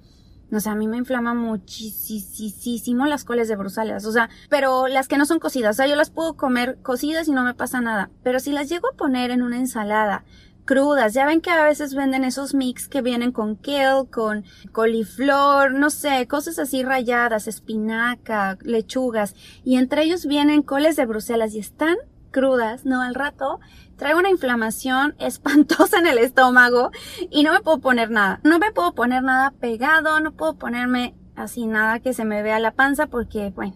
no 0.51 0.59
sé, 0.59 0.69
a 0.69 0.75
mí 0.75 0.88
me 0.88 0.98
inflama 0.98 1.33
muchísimo 1.33 3.07
las 3.07 3.24
coles 3.24 3.48
de 3.48 3.55
Bruselas, 3.55 4.05
o 4.05 4.12
sea, 4.12 4.29
pero 4.50 4.88
las 4.88 5.07
que 5.07 5.17
no 5.17 5.25
son 5.25 5.39
cocidas, 5.39 5.75
o 5.75 5.77
sea, 5.77 5.88
yo 5.88 5.95
las 5.95 6.12
puedo 6.12 6.36
comer 6.36 6.77
cocidas 6.83 7.27
y 7.27 7.31
no 7.31 7.43
me 7.43 7.55
pasa 7.55 7.81
nada, 7.81 8.12
pero 8.24 8.39
si 8.39 8.51
las 8.51 8.69
llego 8.69 8.88
a 8.88 8.95
poner 8.95 9.31
en 9.31 9.41
una 9.41 9.57
ensalada, 9.57 10.24
crudas. 10.69 11.15
Ya 11.15 11.25
ven 11.25 11.41
que 11.41 11.49
a 11.49 11.63
veces 11.63 11.95
venden 11.95 12.23
esos 12.23 12.53
mix 12.53 12.88
que 12.88 13.01
vienen 13.01 13.31
con 13.31 13.55
kale, 13.55 14.07
con 14.11 14.45
coliflor, 14.71 15.71
no 15.71 15.89
sé, 15.89 16.27
cosas 16.27 16.59
así 16.59 16.83
rayadas, 16.83 17.47
espinaca, 17.47 18.55
lechugas. 18.61 19.33
Y 19.63 19.77
entre 19.77 20.03
ellos 20.03 20.27
vienen 20.27 20.61
coles 20.61 20.95
de 20.95 21.07
Bruselas 21.07 21.55
y 21.55 21.59
están 21.59 21.97
crudas, 22.29 22.85
¿no? 22.85 23.01
Al 23.01 23.15
rato 23.15 23.59
traigo 23.97 24.19
una 24.19 24.29
inflamación 24.29 25.15
espantosa 25.19 25.97
en 25.97 26.05
el 26.05 26.19
estómago 26.19 26.91
y 27.31 27.41
no 27.41 27.51
me 27.51 27.61
puedo 27.61 27.79
poner 27.79 28.11
nada. 28.11 28.39
No 28.43 28.59
me 28.59 28.71
puedo 28.71 28.93
poner 28.93 29.23
nada 29.23 29.55
pegado, 29.59 30.19
no 30.19 30.33
puedo 30.33 30.53
ponerme 30.53 31.15
así 31.35 31.65
nada 31.65 31.99
que 31.99 32.13
se 32.13 32.25
me 32.25 32.43
vea 32.43 32.59
la 32.59 32.75
panza 32.75 33.07
porque, 33.07 33.51
bueno, 33.55 33.73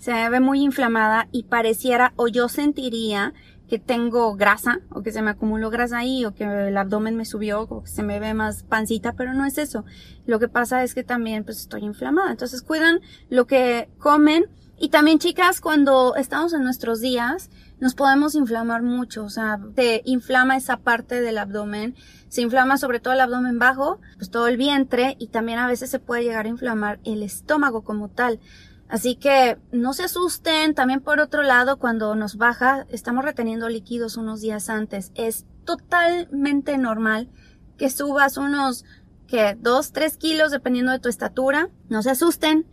se 0.00 0.12
me 0.12 0.28
ve 0.28 0.40
muy 0.40 0.60
inflamada 0.60 1.28
y 1.32 1.44
pareciera 1.44 2.12
o 2.16 2.28
yo 2.28 2.50
sentiría 2.50 3.32
que 3.68 3.78
tengo 3.78 4.34
grasa 4.36 4.80
o 4.90 5.02
que 5.02 5.12
se 5.12 5.22
me 5.22 5.30
acumuló 5.30 5.70
grasa 5.70 5.98
ahí 5.98 6.24
o 6.24 6.34
que 6.34 6.44
el 6.44 6.76
abdomen 6.76 7.16
me 7.16 7.24
subió 7.24 7.62
o 7.62 7.82
que 7.82 7.88
se 7.88 8.02
me 8.02 8.20
ve 8.20 8.34
más 8.34 8.62
pancita, 8.62 9.14
pero 9.14 9.32
no 9.34 9.44
es 9.44 9.58
eso. 9.58 9.84
Lo 10.26 10.38
que 10.38 10.48
pasa 10.48 10.82
es 10.84 10.94
que 10.94 11.02
también 11.02 11.44
pues 11.44 11.58
estoy 11.58 11.84
inflamada. 11.84 12.30
Entonces 12.30 12.62
cuidan 12.62 13.00
lo 13.28 13.46
que 13.46 13.88
comen 13.98 14.46
y 14.78 14.90
también 14.90 15.18
chicas 15.18 15.60
cuando 15.60 16.14
estamos 16.16 16.52
en 16.52 16.62
nuestros 16.62 17.00
días 17.00 17.50
nos 17.80 17.94
podemos 17.94 18.34
inflamar 18.34 18.82
mucho, 18.82 19.24
o 19.24 19.28
sea, 19.28 19.60
te 19.74 20.00
inflama 20.06 20.56
esa 20.56 20.78
parte 20.78 21.20
del 21.20 21.36
abdomen, 21.36 21.94
se 22.28 22.40
inflama 22.40 22.78
sobre 22.78 23.00
todo 23.00 23.12
el 23.12 23.20
abdomen 23.20 23.58
bajo, 23.58 24.00
pues 24.16 24.30
todo 24.30 24.48
el 24.48 24.56
vientre 24.56 25.16
y 25.18 25.28
también 25.28 25.58
a 25.58 25.66
veces 25.66 25.90
se 25.90 25.98
puede 25.98 26.22
llegar 26.22 26.46
a 26.46 26.50
inflamar 26.50 27.00
el 27.04 27.22
estómago 27.22 27.84
como 27.84 28.08
tal. 28.08 28.40
Así 28.88 29.16
que 29.16 29.58
no 29.72 29.92
se 29.92 30.04
asusten. 30.04 30.74
También 30.74 31.00
por 31.00 31.20
otro 31.20 31.42
lado, 31.42 31.78
cuando 31.78 32.14
nos 32.14 32.36
baja, 32.36 32.86
estamos 32.90 33.24
reteniendo 33.24 33.68
líquidos 33.68 34.16
unos 34.16 34.40
días 34.40 34.70
antes. 34.70 35.12
Es 35.14 35.44
totalmente 35.64 36.78
normal 36.78 37.28
que 37.76 37.90
subas 37.90 38.36
unos, 38.36 38.84
que 39.26 39.56
dos, 39.60 39.92
tres 39.92 40.16
kilos 40.16 40.50
dependiendo 40.50 40.92
de 40.92 41.00
tu 41.00 41.08
estatura. 41.08 41.68
No 41.88 42.02
se 42.02 42.10
asusten. 42.10 42.66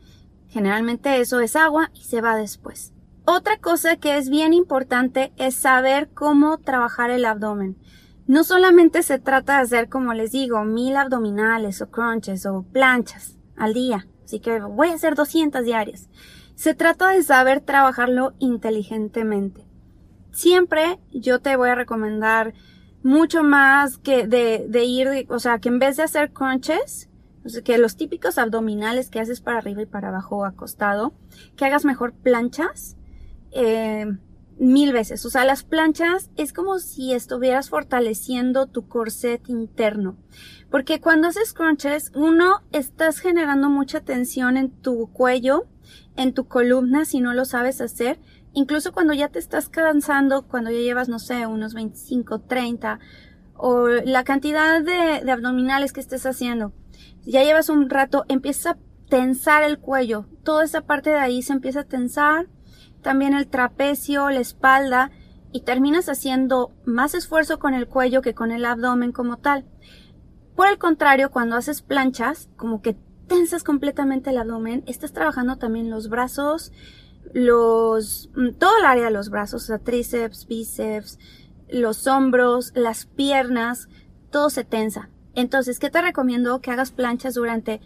Generalmente 0.47 1.19
eso 1.19 1.39
es 1.39 1.55
agua 1.55 1.89
y 1.95 2.03
se 2.03 2.21
va 2.21 2.35
después. 2.35 2.93
Otra 3.25 3.57
cosa 3.57 3.95
que 3.95 4.17
es 4.17 4.29
bien 4.29 4.53
importante 4.53 5.33
es 5.37 5.55
saber 5.55 6.09
cómo 6.13 6.59
trabajar 6.59 7.09
el 7.09 7.25
abdomen. 7.25 7.77
No 8.27 8.43
solamente 8.43 9.01
se 9.01 9.17
trata 9.17 9.57
de 9.57 9.63
hacer, 9.63 9.89
como 9.89 10.13
les 10.13 10.31
digo, 10.31 10.63
mil 10.63 10.95
abdominales 10.95 11.81
o 11.81 11.89
crunches 11.89 12.45
o 12.45 12.63
planchas 12.71 13.37
al 13.57 13.73
día 13.73 14.07
así 14.33 14.39
que 14.39 14.59
voy 14.59 14.89
a 14.89 14.95
hacer 14.95 15.13
200 15.13 15.63
diarias. 15.63 16.09
Se 16.55 16.73
trata 16.73 17.09
de 17.09 17.21
saber 17.21 17.61
trabajarlo 17.61 18.33
inteligentemente. 18.39 19.63
Siempre 20.31 20.99
yo 21.11 21.39
te 21.39 21.55
voy 21.55 21.69
a 21.69 21.75
recomendar 21.75 22.55
mucho 23.03 23.43
más 23.43 23.99
que 23.99 24.25
de, 24.25 24.83
ir, 24.83 25.27
o 25.29 25.37
sea, 25.37 25.59
que 25.59 25.69
en 25.69 25.77
vez 25.77 25.97
de 25.97 26.03
hacer 26.03 26.31
crunches, 26.31 27.09
que 27.63 27.77
los 27.77 27.95
típicos 27.95 28.39
abdominales 28.39 29.09
que 29.09 29.19
haces 29.19 29.41
para 29.41 29.59
arriba 29.59 29.83
y 29.83 29.85
para 29.85 30.07
abajo 30.07 30.45
acostado, 30.45 31.13
que 31.55 31.65
hagas 31.65 31.85
mejor 31.85 32.13
planchas, 32.13 32.97
eh, 33.51 34.07
mil 34.57 34.93
veces. 34.93 35.25
O 35.25 35.29
sea, 35.29 35.45
las 35.45 35.63
planchas 35.63 36.29
es 36.35 36.53
como 36.53 36.79
si 36.79 37.13
estuvieras 37.13 37.69
fortaleciendo 37.69 38.67
tu 38.67 38.87
corset 38.87 39.41
interno. 39.47 40.17
Porque 40.69 40.99
cuando 40.99 41.27
haces 41.27 41.53
crunches, 41.53 42.11
uno, 42.15 42.61
estás 42.71 43.19
generando 43.19 43.69
mucha 43.69 44.01
tensión 44.01 44.57
en 44.57 44.71
tu 44.71 45.11
cuello, 45.11 45.65
en 46.15 46.33
tu 46.33 46.47
columna, 46.47 47.05
si 47.05 47.19
no 47.19 47.33
lo 47.33 47.45
sabes 47.45 47.81
hacer. 47.81 48.19
Incluso 48.53 48.91
cuando 48.91 49.13
ya 49.13 49.29
te 49.29 49.39
estás 49.39 49.69
cansando, 49.69 50.47
cuando 50.47 50.71
ya 50.71 50.79
llevas, 50.79 51.09
no 51.09 51.19
sé, 51.19 51.47
unos 51.47 51.73
25, 51.73 52.41
30, 52.41 52.99
o 53.55 53.87
la 53.87 54.23
cantidad 54.23 54.81
de, 54.81 55.31
abdominales 55.31 55.93
que 55.93 55.99
estés 55.99 56.25
haciendo. 56.25 56.73
Ya 57.23 57.43
llevas 57.43 57.69
un 57.69 57.89
rato, 57.89 58.25
empieza 58.27 58.71
a 58.71 58.77
tensar 59.09 59.63
el 59.63 59.79
cuello. 59.79 60.27
Toda 60.43 60.65
esa 60.65 60.81
parte 60.81 61.11
de 61.11 61.17
ahí 61.17 61.41
se 61.41 61.53
empieza 61.53 61.81
a 61.81 61.85
tensar. 61.85 62.47
También 63.03 63.35
el 63.35 63.47
trapecio, 63.47 64.29
la 64.31 64.39
espalda. 64.39 65.11
Y 65.51 65.61
terminas 65.61 66.09
haciendo 66.09 66.71
más 66.85 67.13
esfuerzo 67.13 67.59
con 67.59 67.75
el 67.75 67.87
cuello 67.87 68.23
que 68.23 68.33
con 68.33 68.51
el 68.51 68.65
abdomen 68.65 69.11
como 69.11 69.37
tal. 69.37 69.65
Por 70.55 70.67
el 70.67 70.79
contrario, 70.79 71.29
cuando 71.29 71.55
haces 71.55 71.83
planchas, 71.83 72.49
como 72.55 72.81
que 72.81 72.95
tensas 73.27 73.63
completamente 73.63 74.31
el 74.31 74.37
abdomen, 74.37 74.83
estás 74.87 75.13
trabajando 75.13 75.57
también 75.57 75.89
los 75.89 76.09
brazos, 76.09 76.71
los, 77.33 78.29
mm, 78.35 78.53
todo 78.59 78.77
el 78.77 78.85
área 78.85 79.05
de 79.05 79.11
los 79.11 79.29
brazos, 79.29 79.63
o 79.63 79.65
sea, 79.65 79.79
tríceps, 79.79 80.47
bíceps, 80.47 81.19
los 81.69 82.07
hombros, 82.07 82.71
las 82.75 83.05
piernas, 83.05 83.87
todo 84.29 84.49
se 84.49 84.63
tensa. 84.63 85.09
Entonces, 85.33 85.79
¿qué 85.79 85.89
te 85.89 86.01
recomiendo? 86.01 86.61
Que 86.61 86.71
hagas 86.71 86.91
planchas 86.91 87.33
durante 87.33 87.81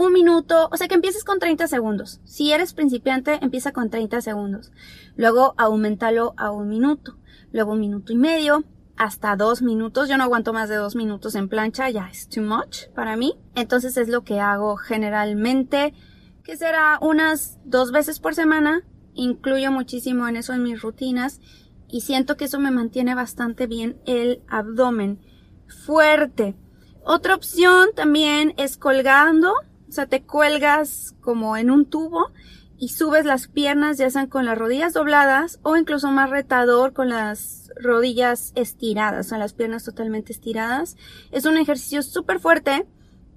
un 0.00 0.14
minuto, 0.14 0.68
o 0.72 0.76
sea, 0.78 0.88
que 0.88 0.94
empieces 0.94 1.24
con 1.24 1.38
30 1.38 1.66
segundos. 1.68 2.20
Si 2.24 2.52
eres 2.52 2.72
principiante, 2.72 3.38
empieza 3.42 3.72
con 3.72 3.90
30 3.90 4.22
segundos. 4.22 4.72
Luego, 5.14 5.54
aumentalo 5.58 6.32
a 6.38 6.50
un 6.50 6.68
minuto. 6.68 7.18
Luego, 7.52 7.72
un 7.72 7.80
minuto 7.80 8.12
y 8.12 8.16
medio 8.16 8.64
hasta 8.96 9.36
dos 9.36 9.60
minutos. 9.60 10.08
Yo 10.08 10.16
no 10.16 10.24
aguanto 10.24 10.54
más 10.54 10.70
de 10.70 10.76
dos 10.76 10.96
minutos 10.96 11.34
en 11.34 11.50
plancha, 11.50 11.90
ya 11.90 12.08
es 12.10 12.28
too 12.28 12.42
much 12.42 12.88
para 12.94 13.16
mí. 13.16 13.34
Entonces 13.54 13.98
es 13.98 14.08
lo 14.08 14.24
que 14.24 14.40
hago 14.40 14.76
generalmente, 14.76 15.92
que 16.44 16.56
será 16.56 16.98
unas 17.02 17.58
dos 17.64 17.92
veces 17.92 18.20
por 18.20 18.34
semana. 18.34 18.82
Incluyo 19.12 19.70
muchísimo 19.70 20.28
en 20.28 20.36
eso 20.36 20.54
en 20.54 20.62
mis 20.62 20.80
rutinas 20.80 21.40
y 21.88 22.00
siento 22.00 22.38
que 22.38 22.46
eso 22.46 22.58
me 22.58 22.70
mantiene 22.70 23.14
bastante 23.14 23.66
bien 23.66 24.00
el 24.06 24.42
abdomen 24.48 25.20
fuerte. 25.84 26.56
Otra 27.04 27.34
opción 27.34 27.88
también 27.94 28.54
es 28.56 28.76
colgando, 28.76 29.54
o 29.90 29.92
sea, 29.92 30.06
te 30.06 30.22
cuelgas 30.22 31.16
como 31.20 31.56
en 31.56 31.68
un 31.70 31.84
tubo 31.84 32.30
y 32.78 32.90
subes 32.90 33.24
las 33.24 33.48
piernas 33.48 33.98
ya 33.98 34.08
sean 34.08 34.28
con 34.28 34.46
las 34.46 34.56
rodillas 34.56 34.94
dobladas 34.94 35.58
o 35.62 35.76
incluso 35.76 36.12
más 36.12 36.30
retador 36.30 36.92
con 36.92 37.08
las 37.08 37.70
rodillas 37.74 38.52
estiradas, 38.54 39.26
o 39.26 39.28
sea, 39.30 39.38
las 39.38 39.52
piernas 39.52 39.84
totalmente 39.84 40.32
estiradas. 40.32 40.96
Es 41.32 41.44
un 41.44 41.56
ejercicio 41.56 42.02
súper 42.02 42.38
fuerte, 42.38 42.86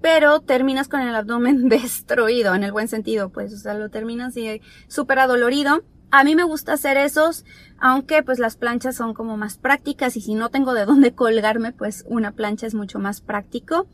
pero 0.00 0.40
terminas 0.40 0.86
con 0.86 1.00
el 1.00 1.14
abdomen 1.14 1.68
destruido, 1.68 2.54
en 2.54 2.62
el 2.62 2.70
buen 2.70 2.86
sentido, 2.86 3.30
pues, 3.30 3.52
o 3.52 3.56
sea, 3.56 3.74
lo 3.74 3.90
terminas 3.90 4.36
y 4.36 4.62
súper 4.86 5.18
adolorido. 5.18 5.82
A 6.12 6.22
mí 6.22 6.36
me 6.36 6.44
gusta 6.44 6.74
hacer 6.74 6.96
esos, 6.96 7.44
aunque 7.80 8.22
pues 8.22 8.38
las 8.38 8.56
planchas 8.56 8.94
son 8.94 9.12
como 9.12 9.36
más 9.36 9.58
prácticas 9.58 10.16
y 10.16 10.20
si 10.20 10.34
no 10.34 10.50
tengo 10.50 10.72
de 10.72 10.84
dónde 10.84 11.14
colgarme, 11.16 11.72
pues 11.72 12.04
una 12.08 12.30
plancha 12.30 12.68
es 12.68 12.74
mucho 12.74 13.00
más 13.00 13.20
práctico. 13.20 13.88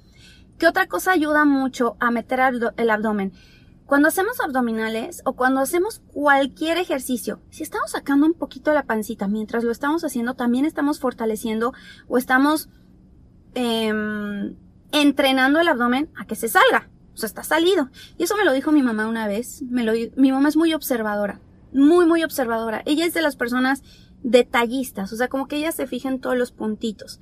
¿Qué 0.60 0.68
otra 0.68 0.88
cosa 0.88 1.12
ayuda 1.12 1.46
mucho 1.46 1.96
a 2.00 2.10
meter 2.10 2.38
el 2.76 2.90
abdomen? 2.90 3.32
Cuando 3.86 4.08
hacemos 4.08 4.40
abdominales 4.40 5.22
o 5.24 5.32
cuando 5.32 5.62
hacemos 5.62 6.02
cualquier 6.12 6.76
ejercicio, 6.76 7.40
si 7.48 7.62
estamos 7.62 7.92
sacando 7.92 8.26
un 8.26 8.34
poquito 8.34 8.74
la 8.74 8.84
pancita 8.84 9.26
mientras 9.26 9.64
lo 9.64 9.70
estamos 9.70 10.04
haciendo, 10.04 10.34
también 10.34 10.66
estamos 10.66 11.00
fortaleciendo 11.00 11.72
o 12.08 12.18
estamos 12.18 12.68
em, 13.54 14.54
entrenando 14.92 15.60
el 15.60 15.68
abdomen 15.68 16.10
a 16.14 16.26
que 16.26 16.36
se 16.36 16.48
salga. 16.48 16.90
O 17.14 17.16
sea, 17.16 17.28
está 17.28 17.42
salido. 17.42 17.88
Y 18.18 18.24
eso 18.24 18.36
me 18.36 18.44
lo 18.44 18.52
dijo 18.52 18.70
mi 18.70 18.82
mamá 18.82 19.08
una 19.08 19.26
vez. 19.26 19.62
Me 19.62 19.82
lo, 19.82 19.94
mi 20.16 20.30
mamá 20.30 20.50
es 20.50 20.58
muy 20.58 20.74
observadora. 20.74 21.40
Muy, 21.72 22.04
muy 22.04 22.22
observadora. 22.22 22.82
Ella 22.84 23.06
es 23.06 23.14
de 23.14 23.22
las 23.22 23.34
personas 23.34 23.82
detallistas. 24.22 25.10
O 25.10 25.16
sea, 25.16 25.28
como 25.28 25.48
que 25.48 25.56
ella 25.56 25.72
se 25.72 25.86
fija 25.86 26.10
en 26.10 26.20
todos 26.20 26.36
los 26.36 26.52
puntitos. 26.52 27.18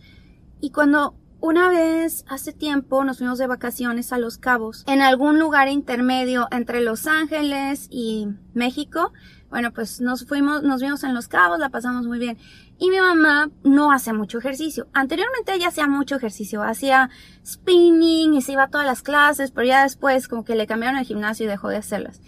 Y 0.61 0.73
cuando 0.73 1.15
una 1.41 1.69
vez, 1.69 2.25
hace 2.29 2.53
tiempo, 2.53 3.05
nos 3.05 3.19
fuimos 3.19 3.39
de 3.39 3.47
vacaciones 3.47 4.13
a 4.13 4.19
Los 4.19 4.39
Cabos, 4.39 4.85
en 4.89 5.01
algún 5.01 5.39
lugar 5.39 5.69
intermedio 5.69 6.49
entre 6.51 6.81
Los 6.81 7.07
Ángeles 7.07 7.87
y 7.91 8.29
México. 8.55 9.13
Bueno, 9.49 9.73
pues 9.73 10.01
nos 10.01 10.27
fuimos, 10.27 10.63
nos 10.63 10.83
vimos 10.83 11.05
en 11.05 11.15
Los 11.15 11.29
Cabos, 11.29 11.59
la 11.59 11.69
pasamos 11.69 12.07
muy 12.07 12.19
bien. 12.19 12.39
Y 12.79 12.91
mi 12.91 12.99
mamá 12.99 13.51
no 13.63 13.93
hace 13.93 14.13
mucho 14.13 14.39
ejercicio. 14.39 14.89
Anteriormente 14.93 15.55
ella 15.55 15.69
hacía 15.69 15.87
mucho 15.87 16.17
ejercicio, 16.17 16.63
hacía 16.63 17.09
spinning 17.47 18.35
y 18.35 18.43
se 18.43 18.53
iba 18.53 18.65
a 18.65 18.71
todas 18.71 18.87
las 18.87 19.03
clases, 19.03 19.51
pero 19.51 19.67
ya 19.67 19.85
después 19.85 20.29
como 20.29 20.45
que 20.45 20.57
le 20.57 20.67
cambiaron 20.67 20.99
el 20.99 21.07
gimnasio 21.07 21.47
y 21.47 21.49
dejó 21.49 21.69
de 21.69 21.77
hacerlas. 21.77 22.21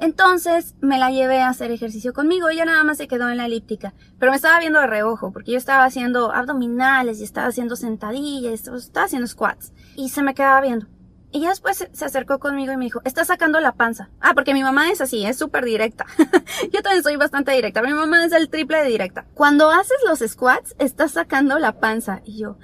Entonces 0.00 0.74
me 0.80 0.98
la 0.98 1.10
llevé 1.10 1.42
a 1.42 1.50
hacer 1.50 1.70
ejercicio 1.70 2.14
conmigo. 2.14 2.48
Ella 2.48 2.64
nada 2.64 2.82
más 2.84 2.96
se 2.96 3.06
quedó 3.06 3.28
en 3.28 3.36
la 3.36 3.46
elíptica. 3.46 3.92
Pero 4.18 4.32
me 4.32 4.36
estaba 4.36 4.58
viendo 4.58 4.80
de 4.80 4.86
reojo 4.86 5.30
porque 5.30 5.52
yo 5.52 5.58
estaba 5.58 5.84
haciendo 5.84 6.32
abdominales 6.32 7.20
y 7.20 7.24
estaba 7.24 7.48
haciendo 7.48 7.76
sentadillas, 7.76 8.66
estaba 8.66 9.06
haciendo 9.06 9.28
squats. 9.28 9.72
Y 9.96 10.08
se 10.08 10.22
me 10.22 10.34
quedaba 10.34 10.62
viendo. 10.62 10.86
Y 11.32 11.42
ya 11.42 11.50
después 11.50 11.88
se 11.92 12.04
acercó 12.04 12.40
conmigo 12.40 12.72
y 12.72 12.76
me 12.76 12.86
dijo, 12.86 13.02
está 13.04 13.24
sacando 13.24 13.60
la 13.60 13.72
panza. 13.72 14.10
Ah, 14.20 14.32
porque 14.34 14.52
mi 14.52 14.64
mamá 14.64 14.90
es 14.90 15.00
así, 15.00 15.24
es 15.24 15.38
súper 15.38 15.64
directa. 15.64 16.06
yo 16.72 16.82
también 16.82 17.04
soy 17.04 17.16
bastante 17.16 17.52
directa. 17.52 17.82
Mi 17.82 17.92
mamá 17.92 18.24
es 18.24 18.32
el 18.32 18.48
triple 18.48 18.78
de 18.78 18.88
directa. 18.88 19.26
Cuando 19.34 19.70
haces 19.70 19.98
los 20.08 20.18
squats, 20.18 20.74
estás 20.78 21.12
sacando 21.12 21.58
la 21.60 21.78
panza. 21.78 22.20
Y 22.24 22.38
yo, 22.38 22.56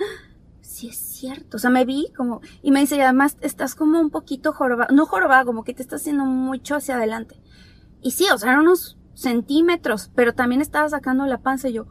sí 0.76 0.88
es 0.88 0.98
cierto. 0.98 1.56
O 1.56 1.60
sea, 1.60 1.70
me 1.70 1.84
vi 1.84 2.12
como, 2.16 2.42
y 2.62 2.70
me 2.70 2.80
dice, 2.80 2.96
y 2.96 3.00
además 3.00 3.36
estás 3.40 3.74
como 3.74 3.98
un 4.00 4.10
poquito 4.10 4.52
jorobado, 4.52 4.94
no 4.94 5.06
jorobado, 5.06 5.46
como 5.46 5.64
que 5.64 5.72
te 5.72 5.82
estás 5.82 6.02
haciendo 6.02 6.24
mucho 6.26 6.76
hacia 6.76 6.96
adelante. 6.96 7.40
Y 8.02 8.10
sí, 8.10 8.26
o 8.32 8.36
sea, 8.36 8.50
eran 8.50 8.64
unos 8.64 8.98
centímetros, 9.14 10.10
pero 10.14 10.34
también 10.34 10.60
estaba 10.60 10.88
sacando 10.88 11.24
la 11.24 11.38
panza 11.38 11.68
y 11.68 11.72
yo, 11.72 11.86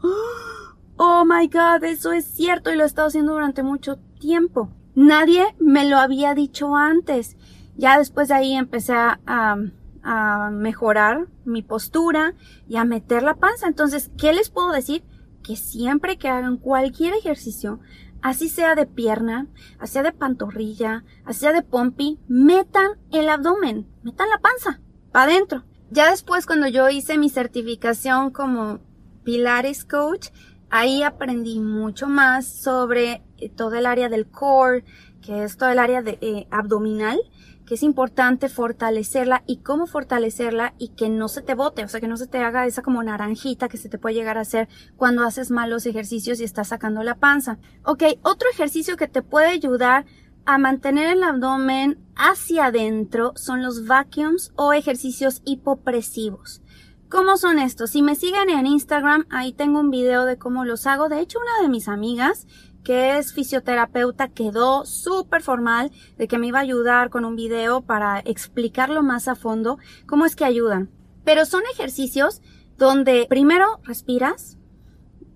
oh 0.96 1.24
my 1.24 1.48
god, 1.48 1.82
eso 1.82 2.12
es 2.12 2.24
cierto 2.24 2.70
y 2.70 2.76
lo 2.76 2.84
he 2.84 2.86
estado 2.86 3.08
haciendo 3.08 3.32
durante 3.32 3.64
mucho 3.64 3.96
tiempo. 4.20 4.70
Nadie 4.94 5.44
me 5.58 5.88
lo 5.88 5.98
había 5.98 6.34
dicho 6.34 6.76
antes. 6.76 7.36
Ya 7.76 7.98
después 7.98 8.28
de 8.28 8.34
ahí 8.34 8.54
empecé 8.54 8.94
a, 8.94 9.18
a 9.26 10.50
mejorar 10.50 11.26
mi 11.44 11.62
postura 11.62 12.34
y 12.68 12.76
a 12.76 12.84
meter 12.84 13.24
la 13.24 13.34
panza. 13.34 13.66
Entonces, 13.66 14.10
¿qué 14.16 14.32
les 14.32 14.48
puedo 14.48 14.70
decir? 14.70 15.02
Que 15.42 15.56
siempre 15.56 16.16
que 16.16 16.28
hagan 16.28 16.56
cualquier 16.56 17.12
ejercicio, 17.12 17.80
así 18.26 18.48
sea 18.48 18.74
de 18.74 18.86
pierna, 18.86 19.46
así 19.78 19.92
sea 19.92 20.02
de 20.02 20.10
pantorrilla, 20.10 21.04
así 21.24 21.40
sea 21.40 21.52
de 21.52 21.62
pompi, 21.62 22.18
metan 22.26 22.98
el 23.12 23.28
abdomen, 23.28 23.86
metan 24.02 24.28
la 24.28 24.38
panza, 24.38 24.80
para 25.12 25.30
adentro. 25.30 25.62
Ya 25.92 26.10
después 26.10 26.44
cuando 26.44 26.66
yo 26.66 26.88
hice 26.88 27.18
mi 27.18 27.30
certificación 27.30 28.32
como 28.32 28.80
Pilares 29.22 29.84
Coach, 29.84 30.30
ahí 30.70 31.04
aprendí 31.04 31.60
mucho 31.60 32.08
más 32.08 32.48
sobre 32.48 33.22
eh, 33.38 33.48
todo 33.48 33.76
el 33.76 33.86
área 33.86 34.08
del 34.08 34.28
core, 34.28 34.84
que 35.22 35.44
es 35.44 35.56
todo 35.56 35.68
el 35.68 35.78
área 35.78 36.02
de, 36.02 36.18
eh, 36.20 36.48
abdominal, 36.50 37.20
que 37.66 37.74
es 37.74 37.82
importante 37.82 38.48
fortalecerla 38.48 39.42
y 39.46 39.58
cómo 39.58 39.86
fortalecerla 39.86 40.74
y 40.78 40.88
que 40.90 41.08
no 41.08 41.28
se 41.28 41.42
te 41.42 41.54
bote, 41.54 41.84
o 41.84 41.88
sea, 41.88 42.00
que 42.00 42.08
no 42.08 42.16
se 42.16 42.26
te 42.26 42.38
haga 42.38 42.66
esa 42.66 42.82
como 42.82 43.02
naranjita 43.02 43.68
que 43.68 43.76
se 43.76 43.88
te 43.88 43.98
puede 43.98 44.14
llegar 44.14 44.38
a 44.38 44.42
hacer 44.42 44.68
cuando 44.96 45.24
haces 45.24 45.50
malos 45.50 45.84
ejercicios 45.84 46.40
y 46.40 46.44
estás 46.44 46.68
sacando 46.68 47.02
la 47.02 47.16
panza. 47.16 47.58
Ok, 47.84 48.04
otro 48.22 48.48
ejercicio 48.50 48.96
que 48.96 49.08
te 49.08 49.22
puede 49.22 49.48
ayudar 49.48 50.06
a 50.46 50.58
mantener 50.58 51.10
el 51.16 51.24
abdomen 51.24 51.98
hacia 52.14 52.66
adentro 52.66 53.32
son 53.34 53.62
los 53.62 53.86
vacuums 53.86 54.52
o 54.54 54.72
ejercicios 54.72 55.42
hipopresivos. 55.44 56.62
¿Cómo 57.08 57.36
son 57.36 57.60
estos? 57.60 57.90
Si 57.90 58.02
me 58.02 58.16
siguen 58.16 58.50
en 58.50 58.66
Instagram, 58.66 59.26
ahí 59.30 59.52
tengo 59.52 59.78
un 59.78 59.90
video 59.90 60.24
de 60.24 60.38
cómo 60.38 60.64
los 60.64 60.88
hago. 60.88 61.08
De 61.08 61.20
hecho, 61.20 61.38
una 61.38 61.62
de 61.62 61.68
mis 61.68 61.86
amigas 61.86 62.48
que 62.86 63.18
es 63.18 63.32
fisioterapeuta, 63.32 64.28
quedó 64.28 64.84
súper 64.84 65.42
formal 65.42 65.90
de 66.18 66.28
que 66.28 66.38
me 66.38 66.46
iba 66.46 66.60
a 66.60 66.62
ayudar 66.62 67.10
con 67.10 67.24
un 67.24 67.34
video 67.34 67.80
para 67.80 68.20
explicarlo 68.20 69.02
más 69.02 69.26
a 69.26 69.34
fondo 69.34 69.78
cómo 70.06 70.24
es 70.24 70.36
que 70.36 70.44
ayudan. 70.44 70.88
Pero 71.24 71.46
son 71.46 71.62
ejercicios 71.72 72.42
donde 72.78 73.26
primero 73.28 73.80
respiras 73.82 74.56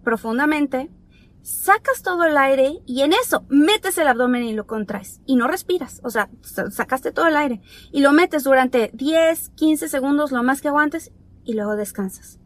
profundamente, 0.05 0.93
sacas 1.43 2.05
todo 2.05 2.23
el 2.23 2.37
aire 2.37 2.83
y 2.87 3.01
en 3.03 3.15
eso 3.15 3.45
metes 3.49 3.99
el 3.99 4.07
abdomen 4.07 4.45
y 4.45 4.53
lo 4.53 4.69
contraes 4.69 5.21
y 5.27 5.35
no 5.35 5.49
respiras. 5.49 6.01
O 6.05 6.11
sea, 6.11 6.31
sacaste 6.71 7.11
todo 7.11 7.27
el 7.27 7.37
aire 7.37 7.63
y 7.91 8.01
lo 8.01 8.13
metes 8.13 8.45
durante 8.45 8.93
10, 8.95 9.51
15 9.57 9.89
segundos, 9.89 10.31
lo 10.31 10.45
más 10.45 10.61
que 10.61 10.69
aguantes 10.69 11.11
y 11.43 11.55
luego 11.55 11.75
descansas 11.75 12.40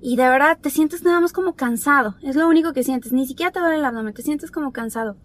y 0.00 0.16
de 0.16 0.28
verdad 0.28 0.58
te 0.60 0.70
sientes 0.70 1.02
nada 1.02 1.20
más 1.20 1.32
como 1.32 1.54
cansado. 1.54 2.16
Es 2.22 2.36
lo 2.36 2.48
único 2.48 2.72
que 2.72 2.84
sientes. 2.84 3.12
Ni 3.12 3.26
siquiera 3.26 3.52
te 3.52 3.60
duele 3.60 3.76
el 3.76 3.84
abdomen, 3.84 4.14
te 4.14 4.22
sientes 4.22 4.50
como 4.50 4.72
cansado. 4.72 5.16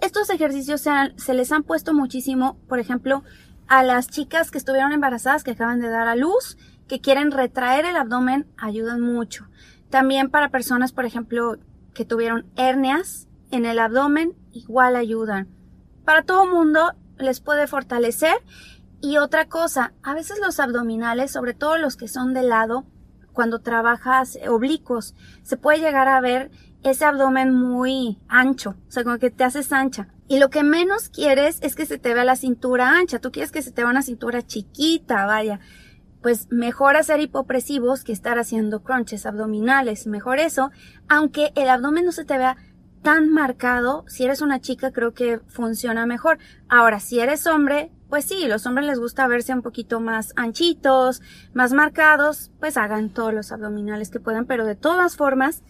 Estos 0.00 0.30
ejercicios 0.30 0.80
se, 0.80 0.90
se 1.16 1.34
les 1.34 1.50
han 1.52 1.64
puesto 1.64 1.94
muchísimo, 1.94 2.58
por 2.68 2.78
ejemplo, 2.78 3.24
a 3.66 3.82
las 3.82 4.08
chicas 4.08 4.50
que 4.50 4.58
estuvieron 4.58 4.92
embarazadas, 4.92 5.44
que 5.44 5.52
acaban 5.52 5.80
de 5.80 5.88
dar 5.88 6.08
a 6.08 6.16
luz, 6.16 6.58
que 6.86 7.00
quieren 7.00 7.30
retraer 7.30 7.84
el 7.84 7.96
abdomen, 7.96 8.46
ayudan 8.56 9.00
mucho. 9.00 9.46
También 9.90 10.30
para 10.30 10.50
personas, 10.50 10.92
por 10.92 11.04
ejemplo, 11.04 11.56
que 11.94 12.04
tuvieron 12.04 12.46
hernias 12.56 13.28
en 13.50 13.66
el 13.66 13.78
abdomen, 13.78 14.34
igual 14.52 14.96
ayudan. 14.96 15.48
Para 16.04 16.22
todo 16.22 16.46
mundo 16.46 16.92
les 17.18 17.40
puede 17.40 17.66
fortalecer. 17.66 18.34
Y 19.00 19.16
otra 19.16 19.46
cosa, 19.46 19.94
a 20.02 20.14
veces 20.14 20.38
los 20.40 20.60
abdominales, 20.60 21.30
sobre 21.30 21.54
todo 21.54 21.78
los 21.78 21.96
que 21.96 22.08
son 22.08 22.34
de 22.34 22.42
lado, 22.42 22.84
cuando 23.40 23.60
trabajas 23.60 24.38
oblicuos, 24.50 25.14
se 25.42 25.56
puede 25.56 25.78
llegar 25.78 26.08
a 26.08 26.20
ver 26.20 26.50
ese 26.82 27.06
abdomen 27.06 27.54
muy 27.54 28.18
ancho, 28.28 28.76
o 28.86 28.90
sea, 28.90 29.02
como 29.02 29.16
que 29.16 29.30
te 29.30 29.44
haces 29.44 29.72
ancha. 29.72 30.08
Y 30.28 30.40
lo 30.40 30.50
que 30.50 30.62
menos 30.62 31.08
quieres 31.08 31.56
es 31.62 31.74
que 31.74 31.86
se 31.86 31.96
te 31.96 32.12
vea 32.12 32.24
la 32.26 32.36
cintura 32.36 32.98
ancha, 32.98 33.18
tú 33.18 33.32
quieres 33.32 33.50
que 33.50 33.62
se 33.62 33.72
te 33.72 33.80
vea 33.80 33.90
una 33.90 34.02
cintura 34.02 34.46
chiquita, 34.46 35.24
vaya. 35.24 35.58
Pues 36.20 36.48
mejor 36.50 36.96
hacer 36.96 37.20
hipopresivos 37.20 38.04
que 38.04 38.12
estar 38.12 38.38
haciendo 38.38 38.82
crunches 38.82 39.24
abdominales, 39.24 40.06
mejor 40.06 40.38
eso, 40.38 40.70
aunque 41.08 41.50
el 41.56 41.70
abdomen 41.70 42.04
no 42.04 42.12
se 42.12 42.26
te 42.26 42.36
vea 42.36 42.58
tan 43.00 43.32
marcado, 43.32 44.04
si 44.06 44.26
eres 44.26 44.42
una 44.42 44.60
chica 44.60 44.92
creo 44.92 45.14
que 45.14 45.38
funciona 45.48 46.04
mejor. 46.04 46.36
Ahora, 46.68 47.00
si 47.00 47.20
eres 47.20 47.46
hombre, 47.46 47.90
pues 48.10 48.26
sí, 48.26 48.46
los 48.48 48.66
hombres 48.66 48.86
les 48.86 48.98
gusta 48.98 49.26
verse 49.28 49.54
un 49.54 49.62
poquito 49.62 50.00
más 50.00 50.32
anchitos, 50.36 51.22
más 51.54 51.72
marcados, 51.72 52.50
pues 52.58 52.76
hagan 52.76 53.08
todos 53.08 53.32
los 53.32 53.52
abdominales 53.52 54.10
que 54.10 54.20
puedan, 54.20 54.44
pero 54.46 54.66
de 54.66 54.74
todas 54.74 55.16
formas, 55.16 55.62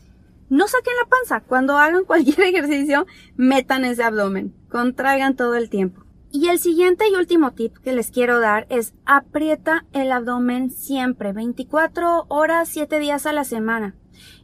no 0.49 0.67
saquen 0.67 0.95
la 1.01 1.09
panza. 1.09 1.47
Cuando 1.47 1.79
hagan 1.79 2.05
cualquier 2.07 2.41
ejercicio, 2.41 3.07
metan 3.37 3.85
ese 3.85 4.03
abdomen, 4.03 4.55
contraigan 4.69 5.37
todo 5.37 5.55
el 5.55 5.71
tiempo. 5.71 6.03
Y 6.33 6.49
el 6.49 6.59
siguiente 6.59 7.05
y 7.09 7.15
último 7.15 7.53
tip 7.53 7.77
que 7.79 7.93
les 7.93 8.11
quiero 8.11 8.41
dar 8.41 8.67
es 8.71 8.95
aprieta 9.05 9.85
el 9.93 10.13
abdomen 10.13 10.71
siempre, 10.71 11.33
24 11.33 12.27
horas, 12.29 12.69
7 12.69 13.01
días 13.01 13.27
a 13.27 13.33
la 13.33 13.45
semana. 13.45 13.97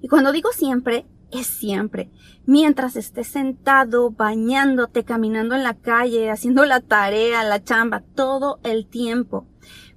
Y 0.03 0.09
cuando 0.09 0.33
digo 0.33 0.51
siempre, 0.53 1.07
siempre. 1.45 2.11
Mientras 2.45 2.97
estés 2.97 3.27
sentado, 3.27 4.11
bañándote, 4.11 5.05
caminando 5.05 5.55
en 5.55 5.63
la 5.63 5.75
calle, 5.75 6.31
haciendo 6.31 6.65
la 6.65 6.81
tarea, 6.81 7.45
la 7.45 7.63
chamba, 7.63 8.03
todo 8.15 8.59
el 8.63 8.87
tiempo. 8.87 9.47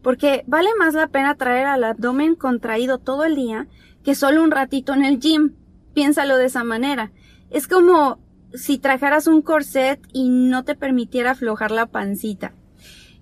Porque 0.02 0.44
vale 0.48 0.70
más 0.78 0.94
la 0.94 1.08
pena 1.08 1.36
traer 1.36 1.68
al 1.68 1.84
abdomen 1.84 2.36
contraído 2.36 2.98
todo 2.98 3.26
el 3.26 3.36
día 3.36 3.68
que 4.04 4.16
solo 4.16 4.44
un 4.44 4.52
ratito 4.52 4.94
en 4.94 5.04
el 5.04 5.20
gym. 5.20 5.56
Piénsalo 5.94 6.38
de 6.38 6.46
esa 6.46 6.64
manera. 6.64 7.12
Es 7.50 7.68
como 7.68 8.20
si 8.54 8.78
trajeras 8.78 9.28
un 9.28 9.42
corset 9.42 10.00
y 10.14 10.30
no 10.30 10.64
te 10.64 10.76
permitiera 10.76 11.32
aflojar 11.32 11.72
la 11.72 11.86
pancita. 11.86 12.54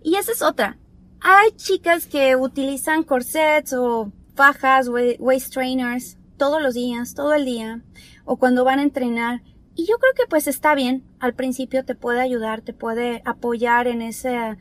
Y 0.04 0.16
esa 0.16 0.32
es 0.32 0.42
otra. 0.42 0.78
Hay 1.20 1.52
chicas 1.56 2.06
que 2.06 2.36
utilizan 2.36 3.04
corsets 3.04 3.74
o 3.74 4.12
fajas, 4.36 4.88
waist 4.88 5.52
trainers 5.52 6.18
todos 6.38 6.62
los 6.62 6.74
días, 6.74 7.14
todo 7.14 7.34
el 7.34 7.46
día, 7.46 7.82
o 8.26 8.38
cuando 8.38 8.64
van 8.64 8.80
a 8.80 8.84
entrenar. 8.84 9.42
Y 9.76 9.86
yo 9.86 9.98
creo 9.98 10.14
que 10.16 10.28
pues 10.30 10.48
está 10.48 10.74
bien, 10.76 11.04
al 11.20 11.34
principio 11.34 11.86
te 11.86 11.96
puede 11.96 12.22
ayudar, 12.22 12.62
te 12.62 12.74
puede 12.74 13.22
apoyar 13.26 13.88
en 13.88 14.02
esa 14.02 14.58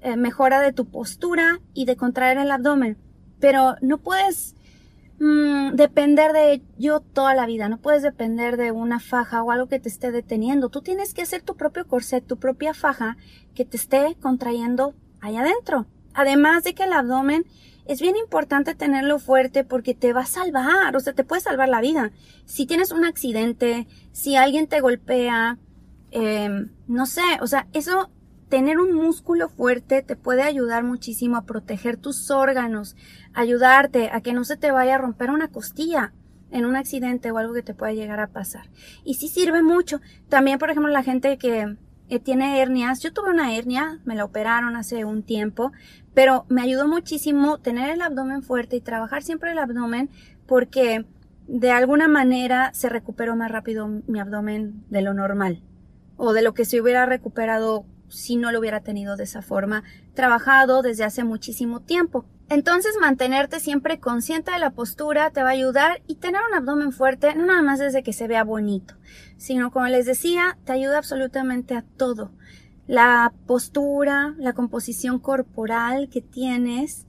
eh, 0.00 0.16
mejora 0.16 0.60
de 0.60 0.72
tu 0.72 0.86
postura 0.86 1.60
y 1.74 1.84
de 1.84 1.96
contraer 1.96 2.38
el 2.38 2.50
abdomen, 2.50 2.98
pero 3.40 3.76
no 3.80 3.98
puedes 3.98 4.54
mm, 5.18 5.74
depender 5.74 6.32
de 6.32 6.62
ello 6.76 7.00
toda 7.00 7.34
la 7.34 7.46
vida, 7.46 7.68
no 7.68 7.78
puedes 7.78 8.02
depender 8.02 8.56
de 8.56 8.70
una 8.70 9.00
faja 9.00 9.42
o 9.42 9.50
algo 9.50 9.68
que 9.68 9.80
te 9.80 9.88
esté 9.88 10.12
deteniendo, 10.12 10.68
tú 10.68 10.82
tienes 10.82 11.14
que 11.14 11.22
hacer 11.22 11.42
tu 11.42 11.56
propio 11.56 11.86
corset, 11.86 12.24
tu 12.26 12.36
propia 12.36 12.74
faja 12.74 13.16
que 13.54 13.64
te 13.64 13.76
esté 13.76 14.16
contrayendo 14.20 14.94
allá 15.20 15.40
adentro. 15.40 15.86
Además 16.14 16.64
de 16.64 16.74
que 16.74 16.84
el 16.84 16.92
abdomen 16.92 17.44
es 17.88 18.02
bien 18.02 18.16
importante 18.16 18.74
tenerlo 18.74 19.18
fuerte 19.18 19.64
porque 19.64 19.94
te 19.94 20.12
va 20.12 20.20
a 20.20 20.26
salvar, 20.26 20.94
o 20.94 21.00
sea, 21.00 21.14
te 21.14 21.24
puede 21.24 21.40
salvar 21.40 21.70
la 21.70 21.80
vida. 21.80 22.12
Si 22.44 22.66
tienes 22.66 22.92
un 22.92 23.04
accidente, 23.04 23.88
si 24.12 24.36
alguien 24.36 24.68
te 24.68 24.80
golpea, 24.80 25.58
em, 26.10 26.70
no 26.86 27.06
sé, 27.06 27.22
o 27.40 27.46
sea, 27.46 27.66
eso, 27.72 28.10
tener 28.50 28.78
un 28.78 28.94
músculo 28.94 29.48
fuerte 29.48 30.02
te 30.02 30.16
puede 30.16 30.42
ayudar 30.42 30.84
muchísimo 30.84 31.36
a 31.38 31.44
proteger 31.44 31.96
tus 31.96 32.30
órganos, 32.30 32.94
ayudarte 33.32 34.10
a 34.12 34.20
que 34.20 34.34
no 34.34 34.44
se 34.44 34.56
te 34.56 34.70
vaya 34.70 34.96
a 34.96 34.98
romper 34.98 35.30
una 35.30 35.48
costilla 35.48 36.12
en 36.50 36.66
un 36.66 36.76
accidente 36.76 37.30
o 37.30 37.38
algo 37.38 37.54
que 37.54 37.62
te 37.62 37.74
pueda 37.74 37.92
llegar 37.92 38.20
a 38.20 38.28
pasar. 38.28 38.68
Y 39.02 39.14
sí 39.14 39.28
sirve 39.28 39.62
mucho. 39.62 40.00
También, 40.28 40.58
por 40.58 40.70
ejemplo, 40.70 40.92
la 40.92 41.02
gente 41.02 41.38
que 41.38 41.76
eh, 42.08 42.18
tiene 42.18 42.60
hernias. 42.60 43.00
Yo 43.00 43.12
tuve 43.12 43.30
una 43.30 43.54
hernia, 43.54 44.00
me 44.04 44.14
la 44.14 44.24
operaron 44.24 44.76
hace 44.76 45.04
un 45.04 45.22
tiempo, 45.22 45.72
pero 46.14 46.46
me 46.48 46.62
ayudó 46.62 46.88
muchísimo 46.88 47.58
tener 47.58 47.90
el 47.90 48.02
abdomen 48.02 48.42
fuerte 48.42 48.76
y 48.76 48.80
trabajar 48.80 49.22
siempre 49.22 49.52
el 49.52 49.58
abdomen 49.58 50.10
porque 50.46 51.04
de 51.46 51.70
alguna 51.70 52.08
manera 52.08 52.70
se 52.74 52.88
recuperó 52.88 53.36
más 53.36 53.50
rápido 53.50 53.88
mi 54.06 54.20
abdomen 54.20 54.84
de 54.90 55.02
lo 55.02 55.14
normal 55.14 55.62
o 56.16 56.32
de 56.32 56.42
lo 56.42 56.54
que 56.54 56.64
se 56.64 56.80
hubiera 56.80 57.06
recuperado 57.06 57.86
si 58.08 58.36
no 58.36 58.52
lo 58.52 58.58
hubiera 58.58 58.80
tenido 58.80 59.16
de 59.16 59.24
esa 59.24 59.42
forma 59.42 59.84
trabajado 60.14 60.82
desde 60.82 61.04
hace 61.04 61.24
muchísimo 61.24 61.80
tiempo. 61.80 62.24
Entonces 62.50 62.96
mantenerte 62.98 63.60
siempre 63.60 64.00
consciente 64.00 64.50
de 64.52 64.58
la 64.58 64.70
postura 64.70 65.30
te 65.30 65.42
va 65.42 65.50
a 65.50 65.52
ayudar 65.52 66.00
y 66.06 66.14
tener 66.14 66.40
un 66.48 66.56
abdomen 66.56 66.92
fuerte 66.92 67.34
no 67.34 67.44
nada 67.44 67.60
más 67.60 67.78
desde 67.78 68.02
que 68.02 68.14
se 68.14 68.26
vea 68.26 68.42
bonito, 68.42 68.94
sino 69.36 69.70
como 69.70 69.86
les 69.86 70.06
decía, 70.06 70.56
te 70.64 70.72
ayuda 70.72 70.96
absolutamente 70.98 71.74
a 71.74 71.82
todo. 71.82 72.32
La 72.86 73.34
postura, 73.46 74.34
la 74.38 74.54
composición 74.54 75.18
corporal 75.18 76.08
que 76.08 76.22
tienes, 76.22 77.06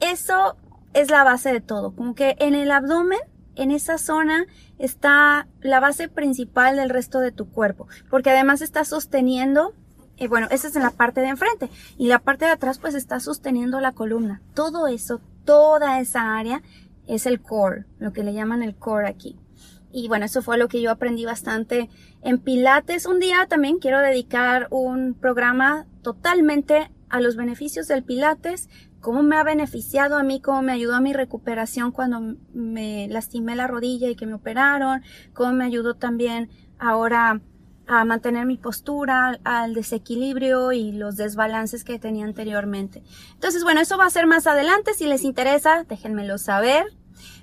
eso 0.00 0.56
es 0.94 1.10
la 1.10 1.24
base 1.24 1.52
de 1.52 1.60
todo. 1.60 1.94
Como 1.94 2.14
que 2.14 2.36
en 2.38 2.54
el 2.54 2.70
abdomen, 2.70 3.20
en 3.56 3.72
esa 3.72 3.98
zona, 3.98 4.46
está 4.78 5.46
la 5.60 5.80
base 5.80 6.08
principal 6.08 6.76
del 6.76 6.88
resto 6.88 7.20
de 7.20 7.32
tu 7.32 7.50
cuerpo, 7.50 7.86
porque 8.08 8.30
además 8.30 8.62
está 8.62 8.86
sosteniendo 8.86 9.74
eh, 10.20 10.28
bueno, 10.28 10.46
esa 10.50 10.68
es 10.68 10.76
en 10.76 10.82
la 10.82 10.90
parte 10.90 11.20
de 11.22 11.28
enfrente. 11.28 11.70
Y 11.96 12.06
la 12.06 12.20
parte 12.20 12.44
de 12.44 12.52
atrás 12.52 12.78
pues 12.78 12.94
está 12.94 13.18
sosteniendo 13.18 13.80
la 13.80 13.92
columna. 13.92 14.42
Todo 14.54 14.86
eso, 14.86 15.20
toda 15.44 15.98
esa 15.98 16.36
área 16.36 16.62
es 17.08 17.26
el 17.26 17.40
core, 17.40 17.86
lo 17.98 18.12
que 18.12 18.22
le 18.22 18.34
llaman 18.34 18.62
el 18.62 18.76
core 18.76 19.08
aquí. 19.08 19.40
Y 19.92 20.06
bueno, 20.08 20.26
eso 20.26 20.42
fue 20.42 20.58
lo 20.58 20.68
que 20.68 20.80
yo 20.80 20.90
aprendí 20.90 21.24
bastante 21.24 21.88
en 22.22 22.38
Pilates. 22.38 23.06
Un 23.06 23.18
día 23.18 23.46
también 23.48 23.78
quiero 23.78 23.98
dedicar 23.98 24.68
un 24.70 25.14
programa 25.14 25.86
totalmente 26.02 26.90
a 27.08 27.20
los 27.20 27.34
beneficios 27.34 27.88
del 27.88 28.04
Pilates, 28.04 28.68
cómo 29.00 29.22
me 29.22 29.36
ha 29.36 29.42
beneficiado 29.42 30.16
a 30.16 30.22
mí, 30.22 30.40
cómo 30.40 30.62
me 30.62 30.72
ayudó 30.72 30.94
a 30.94 31.00
mi 31.00 31.12
recuperación 31.12 31.90
cuando 31.90 32.36
me 32.52 33.08
lastimé 33.08 33.56
la 33.56 33.66
rodilla 33.66 34.08
y 34.08 34.14
que 34.14 34.26
me 34.26 34.34
operaron, 34.34 35.02
cómo 35.32 35.52
me 35.54 35.64
ayudó 35.64 35.94
también 35.94 36.50
ahora 36.78 37.40
a 37.90 38.04
mantener 38.04 38.46
mi 38.46 38.56
postura, 38.56 39.38
al 39.44 39.74
desequilibrio 39.74 40.72
y 40.72 40.92
los 40.92 41.16
desbalances 41.16 41.84
que 41.84 41.98
tenía 41.98 42.24
anteriormente. 42.24 43.02
Entonces, 43.34 43.64
bueno, 43.64 43.80
eso 43.80 43.98
va 43.98 44.06
a 44.06 44.10
ser 44.10 44.26
más 44.26 44.46
adelante. 44.46 44.94
Si 44.94 45.06
les 45.06 45.24
interesa, 45.24 45.84
déjenmelo 45.88 46.38
saber. 46.38 46.84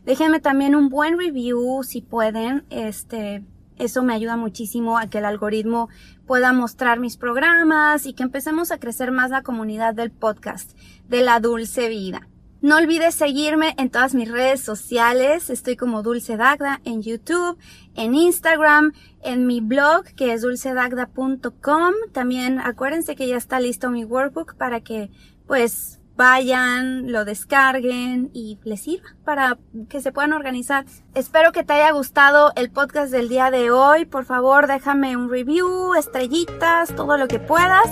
Déjenme 0.05 0.39
también 0.39 0.75
un 0.75 0.89
buen 0.89 1.17
review 1.17 1.83
si 1.83 2.01
pueden. 2.01 2.65
Este, 2.69 3.43
eso 3.77 4.03
me 4.03 4.13
ayuda 4.13 4.38
muchísimo 4.38 4.97
a 4.97 5.07
que 5.07 5.17
el 5.17 5.25
algoritmo 5.25 5.89
pueda 6.25 6.53
mostrar 6.53 6.99
mis 6.99 7.17
programas 7.17 8.05
y 8.05 8.13
que 8.13 8.23
empecemos 8.23 8.71
a 8.71 8.79
crecer 8.79 9.12
más 9.12 9.29
la 9.29 9.43
comunidad 9.43 9.93
del 9.93 10.12
podcast 10.12 10.77
de 11.10 11.21
la 11.21 11.39
dulce 11.39 11.89
vida. 11.89 12.27
No 12.60 12.78
olvides 12.78 13.13
seguirme 13.13 13.76
en 13.78 13.91
todas 13.91 14.15
mis 14.15 14.32
redes 14.32 14.62
sociales. 14.62 15.52
Estoy 15.52 15.76
como 15.76 16.02
Dulce 16.02 16.38
Dagda 16.38 16.82
en 16.86 17.04
YouTube, 17.04 17.58
en 17.96 18.15
Instagram, 18.15 18.93
en 19.22 19.46
mi 19.46 19.62
blog 19.62 20.06
que 20.15 20.34
es 20.34 20.41
dulcedagda.com. 20.41 21.93
También 22.13 22.60
acuérdense 22.60 23.15
que 23.15 23.28
ya 23.28 23.38
está 23.38 23.60
listo 23.60 23.91
mi 23.91 24.06
workbook 24.06 24.56
para 24.56 24.82
que 24.82 25.12
pues 25.46 26.00
vayan, 26.17 27.12
lo 27.12 27.23
descarguen 27.23 28.32
y 28.34 28.60
les 28.63 28.82
sirva 28.82 29.10
para 29.23 29.58
que 29.88 30.01
se 30.01 30.12
puedan 30.12 30.34
organizar. 30.34 30.86
Espero 31.13 31.51
que 31.51 31.63
te 31.63 31.73
haya 31.73 31.91
gustado 31.91 32.51
el 32.56 32.71
podcast 32.71 33.12
del 33.12 33.30
día 33.30 33.51
de 33.51 33.71
hoy. 33.71 34.06
Por 34.06 34.25
favor, 34.25 34.67
déjame 34.67 35.15
un 35.15 35.30
review, 35.30 35.93
estrellitas, 35.93 36.93
todo 36.95 37.17
lo 37.17 37.27
que 37.27 37.39
puedas. 37.39 37.88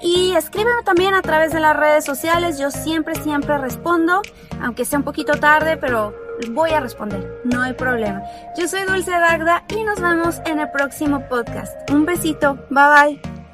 Y 0.00 0.32
escríbeme 0.32 0.82
también 0.84 1.14
a 1.14 1.22
través 1.22 1.52
de 1.52 1.60
las 1.60 1.76
redes 1.76 2.04
sociales. 2.04 2.58
Yo 2.58 2.70
siempre, 2.70 3.14
siempre 3.16 3.58
respondo, 3.58 4.22
aunque 4.62 4.84
sea 4.84 4.98
un 4.98 5.04
poquito 5.04 5.34
tarde, 5.34 5.76
pero 5.76 6.14
voy 6.50 6.70
a 6.70 6.80
responder. 6.80 7.40
No 7.44 7.62
hay 7.62 7.72
problema. 7.72 8.22
Yo 8.56 8.68
soy 8.68 8.82
Dulce 8.84 9.10
Dagda 9.10 9.64
y 9.68 9.82
nos 9.84 10.00
vemos 10.00 10.40
en 10.46 10.60
el 10.60 10.70
próximo 10.70 11.26
podcast. 11.28 11.90
Un 11.90 12.06
besito. 12.06 12.54
Bye 12.70 13.20
bye. 13.20 13.45